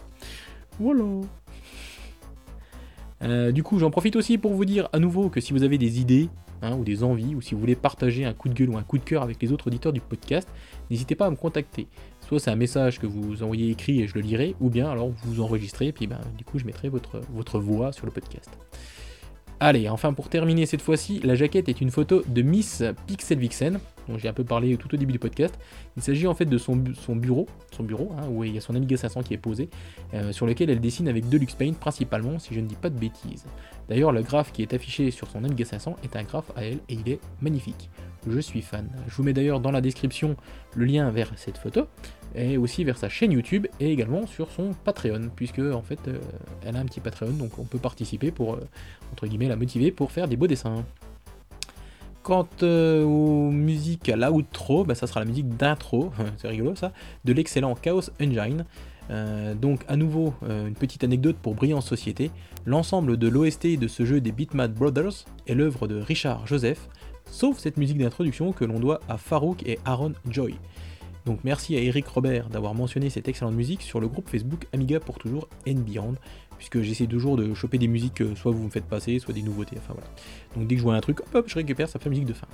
Voilà. 0.79 1.03
du 3.51 3.63
coup, 3.63 3.79
j'en 3.79 3.91
profite 3.91 4.15
aussi 4.15 4.37
pour 4.37 4.53
vous 4.53 4.65
dire 4.65 4.89
à 4.91 4.99
nouveau 4.99 5.29
que 5.29 5.39
si 5.39 5.53
vous 5.53 5.63
avez 5.63 5.77
des 5.77 6.01
idées 6.01 6.29
hein, 6.63 6.75
ou 6.75 6.83
des 6.83 7.03
envies, 7.03 7.35
ou 7.35 7.41
si 7.41 7.53
vous 7.53 7.59
voulez 7.59 7.75
partager 7.75 8.25
un 8.25 8.33
coup 8.33 8.49
de 8.49 8.53
gueule 8.53 8.69
ou 8.69 8.77
un 8.77 8.83
coup 8.83 8.97
de 8.97 9.03
cœur 9.03 9.21
avec 9.21 9.41
les 9.41 9.51
autres 9.51 9.67
auditeurs 9.67 9.93
du 9.93 10.01
podcast, 10.01 10.49
n'hésitez 10.89 11.15
pas 11.15 11.27
à 11.27 11.29
me 11.29 11.35
contacter. 11.35 11.87
Soit 12.27 12.39
c'est 12.39 12.51
un 12.51 12.55
message 12.55 12.99
que 12.99 13.05
vous 13.05 13.43
envoyez 13.43 13.69
écrit 13.69 14.01
et 14.01 14.07
je 14.07 14.15
le 14.15 14.21
lirai, 14.21 14.55
ou 14.61 14.69
bien 14.69 14.89
alors 14.89 15.09
vous 15.25 15.41
enregistrez, 15.41 15.87
et 15.87 15.91
puis 15.91 16.07
ben, 16.07 16.21
du 16.37 16.45
coup 16.45 16.57
je 16.57 16.65
mettrai 16.65 16.89
votre, 16.89 17.59
voix 17.59 17.91
sur 17.91 18.05
le 18.05 18.11
podcast. 18.11 18.49
Allez, 19.59 19.87
enfin 19.89 20.13
pour 20.13 20.29
terminer 20.29 20.65
cette 20.65 20.81
fois-ci, 20.81 21.19
la 21.23 21.35
jaquette 21.35 21.69
est 21.69 21.81
une 21.81 21.91
photo 21.91 22.23
de 22.27 22.41
Miss 22.41 22.83
Pixel 23.07 23.39
Vixen, 23.39 23.79
dont 24.07 24.17
j'ai 24.17 24.27
un 24.27 24.33
peu 24.33 24.43
parlé 24.43 24.75
tout 24.77 24.93
au 24.93 24.97
début 24.97 25.13
du 25.13 25.19
podcast. 25.19 25.57
Il 25.95 26.03
s'agit 26.03 26.27
en 26.27 26.33
fait 26.33 26.45
de 26.45 26.57
son, 26.57 26.83
son 26.95 27.15
bureau, 27.15 27.47
son 27.71 27.83
bureau 27.83 28.11
hein, 28.17 28.27
où 28.29 28.43
il 28.43 28.53
y 28.55 28.57
a 28.57 28.61
son 28.61 28.75
Amiga 28.75 28.97
500 28.97 29.23
qui 29.23 29.33
est 29.33 29.37
posé, 29.37 29.69
euh, 30.13 30.31
sur 30.31 30.45
lequel 30.45 30.69
elle 30.69 30.81
dessine 30.81 31.07
avec 31.07 31.29
Deluxe 31.29 31.55
Paint 31.55 31.73
principalement, 31.73 32.39
si 32.39 32.53
je 32.53 32.59
ne 32.59 32.67
dis 32.67 32.75
pas 32.75 32.89
de 32.89 32.99
bêtises. 32.99 33.45
D'ailleurs, 33.89 34.11
le 34.11 34.21
graphe 34.21 34.51
qui 34.51 34.61
est 34.61 34.73
affiché 34.73 35.11
sur 35.11 35.27
son 35.29 35.43
Amiga 35.43 35.65
500 35.65 35.97
est 36.03 36.15
un 36.15 36.23
graphe 36.23 36.51
à 36.55 36.63
elle 36.63 36.79
et 36.89 36.93
il 36.93 37.09
est 37.09 37.19
magnifique. 37.41 37.89
Je 38.27 38.39
suis 38.39 38.61
fan. 38.61 38.89
Je 39.07 39.15
vous 39.15 39.23
mets 39.23 39.33
d'ailleurs 39.33 39.59
dans 39.59 39.71
la 39.71 39.81
description 39.81 40.37
le 40.75 40.85
lien 40.85 41.09
vers 41.11 41.31
cette 41.35 41.57
photo 41.57 41.87
et 42.35 42.57
aussi 42.57 42.83
vers 42.83 42.97
sa 42.97 43.09
chaîne 43.09 43.31
YouTube 43.31 43.67
et 43.79 43.91
également 43.91 44.25
sur 44.25 44.49
son 44.51 44.71
Patreon, 44.83 45.29
puisque 45.35 45.59
en 45.59 45.81
fait 45.81 45.99
euh, 46.07 46.19
elle 46.65 46.75
a 46.75 46.79
un 46.79 46.85
petit 46.85 46.99
Patreon, 46.99 47.31
donc 47.31 47.59
on 47.59 47.63
peut 47.63 47.79
participer 47.79 48.31
pour 48.31 48.55
euh, 48.55 48.67
la 49.21 49.55
motiver 49.55 49.91
pour 49.91 50.11
faire 50.11 50.27
des 50.27 50.37
beaux 50.37 50.47
dessins. 50.47 50.83
Quant 52.23 52.47
euh, 52.63 53.03
aux 53.03 53.51
musiques 53.51 54.07
à 54.07 54.15
l'outro, 54.15 54.85
bah, 54.85 54.95
ça 54.95 55.07
sera 55.07 55.19
la 55.19 55.25
musique 55.25 55.49
d'intro, 55.57 56.11
c'est 56.37 56.47
rigolo 56.47 56.75
ça, 56.75 56.93
de 57.25 57.33
l'excellent 57.33 57.75
Chaos 57.75 58.09
Engine. 58.21 58.65
Donc 59.09 59.81
à 59.87 59.95
nouveau 59.95 60.33
une 60.43 60.75
petite 60.75 61.03
anecdote 61.03 61.35
pour 61.41 61.55
briller 61.55 61.73
en 61.73 61.81
société, 61.81 62.31
l'ensemble 62.65 63.17
de 63.17 63.27
l'OST 63.27 63.77
de 63.77 63.87
ce 63.87 64.05
jeu 64.05 64.21
des 64.21 64.31
Bitmap 64.31 64.71
Brothers 64.71 65.25
est 65.47 65.53
l'œuvre 65.53 65.87
de 65.87 65.99
Richard 65.99 66.47
Joseph, 66.47 66.89
sauf 67.29 67.59
cette 67.59 67.77
musique 67.77 67.97
d'introduction 67.97 68.51
que 68.51 68.65
l'on 68.65 68.79
doit 68.79 68.99
à 69.09 69.17
Farouk 69.17 69.63
et 69.67 69.79
Aaron 69.85 70.13
Joy. 70.27 70.55
Donc 71.25 71.39
merci 71.43 71.75
à 71.77 71.79
Eric 71.79 72.05
Robert 72.07 72.49
d'avoir 72.49 72.73
mentionné 72.73 73.09
cette 73.09 73.27
excellente 73.29 73.53
musique 73.53 73.81
sur 73.81 74.01
le 74.01 74.09
groupe 74.09 74.29
Facebook 74.29 74.67
Amiga 74.73 74.99
pour 74.99 75.19
toujours 75.19 75.47
and 75.67 75.83
puisque 76.57 76.81
j'essaie 76.81 77.07
toujours 77.07 77.37
de 77.37 77.53
choper 77.53 77.77
des 77.77 77.87
musiques 77.87 78.15
que 78.15 78.35
soit 78.35 78.51
vous 78.51 78.63
me 78.63 78.69
faites 78.69 78.85
passer, 78.85 79.19
soit 79.19 79.33
des 79.33 79.41
nouveautés, 79.41 79.77
enfin 79.77 79.93
voilà. 79.93 80.09
Donc 80.55 80.67
dès 80.67 80.75
que 80.75 80.79
je 80.79 80.83
vois 80.83 80.95
un 80.95 81.01
truc, 81.01 81.19
hop, 81.33 81.45
je 81.47 81.55
récupère, 81.55 81.89
fait 81.89 82.09
musique 82.09 82.25
de 82.25 82.33
fin. 82.33 82.47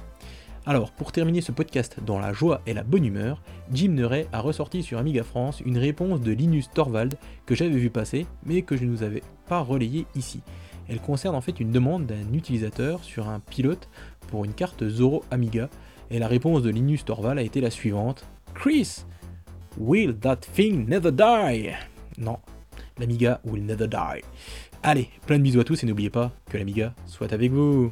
Alors, 0.69 0.91
pour 0.91 1.11
terminer 1.11 1.41
ce 1.41 1.51
podcast 1.51 1.97
dans 2.05 2.19
la 2.19 2.31
joie 2.31 2.61
et 2.67 2.75
la 2.75 2.83
bonne 2.83 3.03
humeur, 3.03 3.41
Jim 3.73 3.89
Neray 3.89 4.27
a 4.31 4.39
ressorti 4.39 4.83
sur 4.83 4.99
Amiga 4.99 5.23
France 5.23 5.63
une 5.65 5.79
réponse 5.79 6.21
de 6.21 6.31
Linus 6.31 6.69
Torvald 6.69 7.17
que 7.47 7.55
j'avais 7.55 7.71
vu 7.71 7.89
passer, 7.89 8.27
mais 8.45 8.61
que 8.61 8.77
je 8.77 8.85
ne 8.85 8.91
vous 8.91 9.01
avais 9.01 9.23
pas 9.47 9.61
relayé 9.61 10.05
ici. 10.15 10.41
Elle 10.87 10.99
concerne 10.99 11.33
en 11.33 11.41
fait 11.41 11.59
une 11.59 11.71
demande 11.71 12.05
d'un 12.05 12.33
utilisateur 12.33 13.03
sur 13.03 13.29
un 13.29 13.39
pilote 13.39 13.89
pour 14.27 14.45
une 14.45 14.53
carte 14.53 14.87
Zoro 14.87 15.23
Amiga, 15.31 15.71
et 16.11 16.19
la 16.19 16.27
réponse 16.27 16.61
de 16.61 16.69
Linus 16.69 17.03
Torvald 17.03 17.39
a 17.39 17.41
été 17.41 17.61
la 17.61 17.71
suivante 17.71 18.27
Chris, 18.53 19.05
will 19.75 20.15
that 20.19 20.41
thing 20.53 20.87
never 20.87 21.11
die? 21.11 21.71
Non, 22.19 22.37
l'Amiga 22.99 23.41
will 23.43 23.65
never 23.65 23.87
die. 23.87 24.21
Allez, 24.83 25.09
plein 25.25 25.39
de 25.39 25.43
bisous 25.43 25.61
à 25.61 25.63
tous 25.63 25.83
et 25.83 25.87
n'oubliez 25.87 26.11
pas 26.11 26.31
que 26.47 26.59
l'Amiga 26.59 26.93
soit 27.07 27.33
avec 27.33 27.51
vous 27.51 27.91